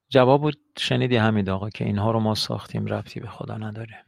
[0.10, 4.06] جواب شنیدی همین آقا که اینها رو ما ساختیم ربطی به خدا نداره.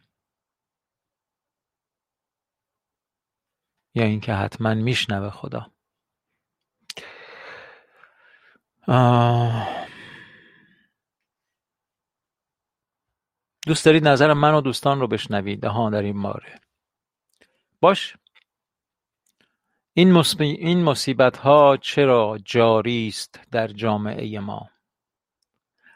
[3.95, 5.71] یا اینکه حتما میشنوه خدا.
[13.67, 16.59] دوست دارید نظر من و دوستان رو بشنوید ها در این باره
[17.79, 18.17] باش.
[19.93, 24.69] این, مصیبت ها چرا جاری است در جامعه ما؟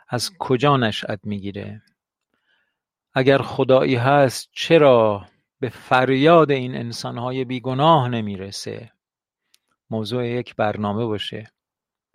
[0.10, 1.82] از کجا نشأت می‌گیره؟
[3.14, 5.28] اگر خدایی هست چرا
[5.60, 8.92] به فریاد این انسانهای بیگناه نمی‌رسه؟
[9.90, 11.55] موضوع یک برنامه باشه.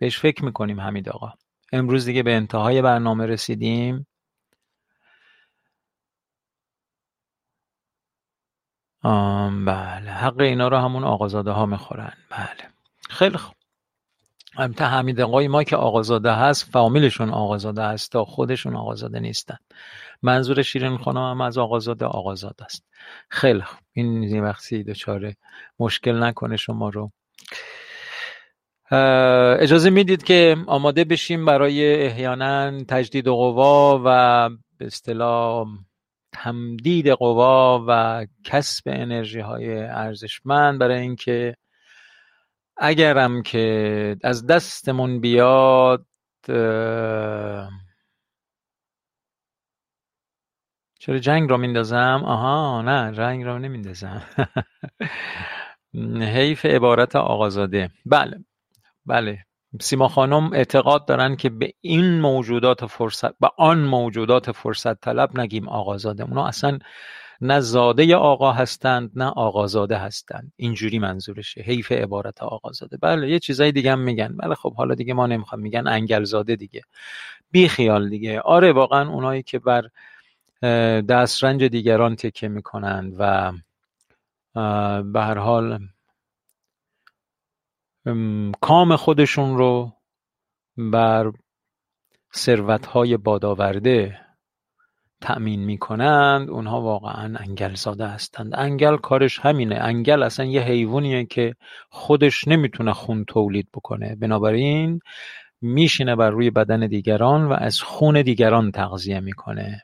[0.01, 1.33] بهش فکر می‌کنیم حمید آقا.
[1.71, 4.07] امروز دیگه به انتهای برنامه رسیدیم.
[9.65, 10.11] بله.
[10.11, 12.13] حق اینا رو همون آقازاده ها می‌خورن.
[12.29, 12.69] بله.
[13.09, 13.55] خیلی خوب.
[14.57, 19.57] البته حمید آقای ما که آقازاده هست فامیلشون آقازاده هست تا خودشون آقازاده نیستن.
[20.21, 22.85] منظور شیرین خانم هم از آقازاده آقازاده است.
[23.29, 23.79] خیلی خوب.
[23.93, 25.33] این وقتی دچار
[25.79, 27.11] مشکل نکنه شما رو.
[28.91, 35.67] اجازه می‌دید که آماده بشیم برای احیانا تجدید قوا و به اصطلاح
[36.33, 40.79] تمدید قوا و کسب انرژی های ارزشمند.
[40.79, 41.55] برای اینکه
[42.77, 46.05] اگرم که از دستمون بیاد
[50.99, 54.21] چرا جنگ را میندازم؟ آها نه جنگ را نمیندازم.
[56.35, 57.89] حیف عبارت آقازاده.
[58.05, 58.45] بله.
[59.05, 59.45] بله.
[59.81, 65.69] سیما خانم اعتقاد دارن که به این موجودات فرصت به آن موجودات فرصت طلب نگیم
[65.69, 66.23] آقازاده.
[66.23, 66.79] اونا اصلا
[67.41, 70.53] نه زاده آقا هستند نه آقازاده هستند.
[70.55, 71.61] اینجوری منظورشه.
[71.61, 72.97] حیف عبارت آقازاده.
[72.97, 74.37] بله یه چیزای دیگه هم میگن.
[74.37, 76.81] بله خب حالا دیگه ما نمی‌خوام میگن انگلزاده دیگه.
[77.51, 78.39] بی خیال دیگه.
[78.39, 79.83] آره واقعا اونایی که بر
[81.01, 83.51] دسترنج دیگران تکه می‌کنند و
[85.01, 85.79] به هر حال
[88.61, 89.93] کام خودشون رو
[90.77, 91.31] بر
[92.35, 94.19] ثروتهای بادآورده
[95.21, 96.49] تأمین می‌کنند.
[96.49, 98.51] اونها واقعا انگل زاده هستند.
[98.55, 99.75] انگل کارش همینه.
[99.75, 101.55] انگل اصلا یه حیوانیه که
[101.89, 104.15] خودش نمی‌تونه خون تولید بکنه.
[104.15, 104.99] بنابراین
[105.61, 109.83] میشینه بر روی بدن دیگران و از خون دیگران تغذیه می‌کنه.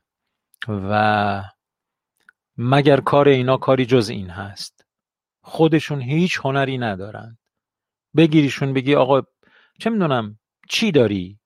[0.68, 1.44] و
[2.58, 4.86] مگر کار اینا کاری جز این هست؟
[5.42, 7.38] خودشون هیچ هنری ندارند
[8.16, 9.22] بگیریشون بگی آقا
[9.80, 10.40] چه می‌دونم
[10.70, 11.40] چی داری؟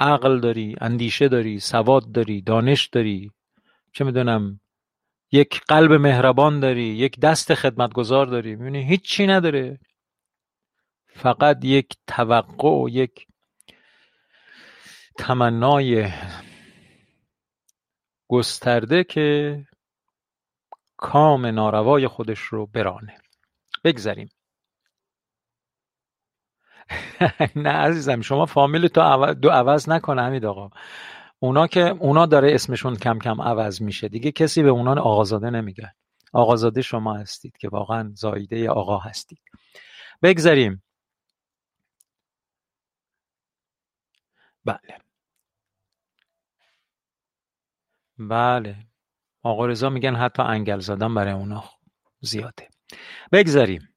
[0.00, 3.30] عقل داری اندیشه داری سواد داری دانش داری
[3.92, 4.60] چه می‌دونم
[5.32, 8.56] یک قلب مهربان داری یک دست خدمتگذار داری.
[8.56, 9.78] می‌بینی هیچی نداره.
[11.06, 13.26] فقط یک توقع و یک
[15.18, 16.12] تمنای
[18.28, 19.60] گسترده که
[20.96, 23.18] کام ناروای خودش رو برانه.
[23.86, 24.30] بگذریم
[27.56, 30.70] نه عزیزم شما فامیل تو دو عوض نکنه همید آقا.
[31.40, 34.08] اونا که اونا داره اسمشون کم کم عوض میشه.
[34.08, 35.94] دیگه کسی به اونا آقازاده نمیگه.
[36.34, 39.40] آقازاده شما هستید که واقعا زایده آقا هستید.
[40.22, 40.84] بگذریم
[44.64, 44.98] بله.
[48.18, 48.76] بله.
[49.44, 51.64] آقا رضا میگن حتی انگل زدن برای اونا
[52.20, 52.68] زیاده.
[53.32, 53.88] بگذاریم.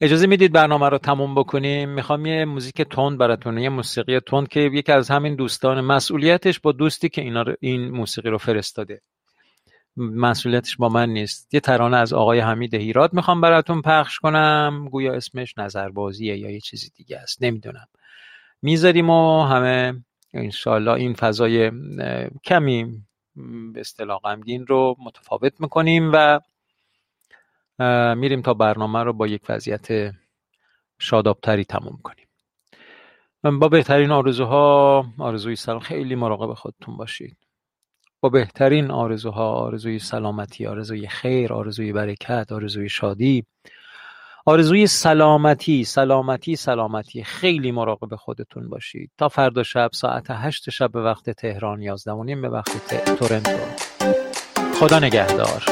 [0.00, 1.88] اجازه می‌دید برنامه رو تموم بکنیم.
[1.88, 6.72] می‌خوام یه موزیک تند براتون یه موسیقی تند که یکی از همین دوستان مسئولیتش با
[6.72, 9.00] دوستی که اینا این موسیقی رو فرستاده.
[9.96, 11.54] مسئولیتش با من نیست.
[11.54, 14.88] یه ترانه از آقای حمید هیرات می‌خوام براتون پخش کنم.
[14.90, 17.42] گویا اسمش نظربازیه یا یه چیزی دیگه است.
[17.42, 17.86] نمی‌دونم.
[18.62, 21.70] می‌ذاریم و همه انشالله این فضای
[22.44, 22.86] کمی
[23.72, 26.40] به اصطلاح غمگین رو متفاوت می‌کنیم و
[28.16, 30.12] میریم تا برنامه رو با یک وضعیت
[30.98, 32.26] شادابتری تموم کنیم.
[33.60, 35.80] با بهترین آرزوها آرزوی سلام.
[35.80, 37.36] خیلی مراقب خودتون باشید
[38.20, 43.46] با بهترین آرزوها آرزوی سلامتی آرزوی خیر آرزوی برکت آرزوی شادی
[44.46, 47.24] آرزوی سلامتی سلامتی سلامتی.
[47.24, 49.10] خیلی مراقب خودتون باشید.
[49.18, 53.58] تا فردا شب ساعت هشت شب به وقت تهران یازده و نیم به وقت تورنتو.
[54.74, 55.64] خدا نگهدار.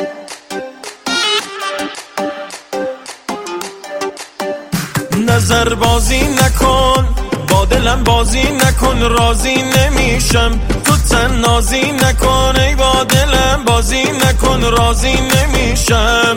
[5.16, 7.08] نظر بازی نکن.
[7.48, 10.60] با دلم بازی نکن راضی نمیشم.
[10.84, 16.36] تو تن نازی نکن ای با دلم بازی نکن راضی نمیشم.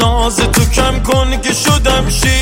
[0.00, 2.39] ناز تو کم کن که شدم شیفته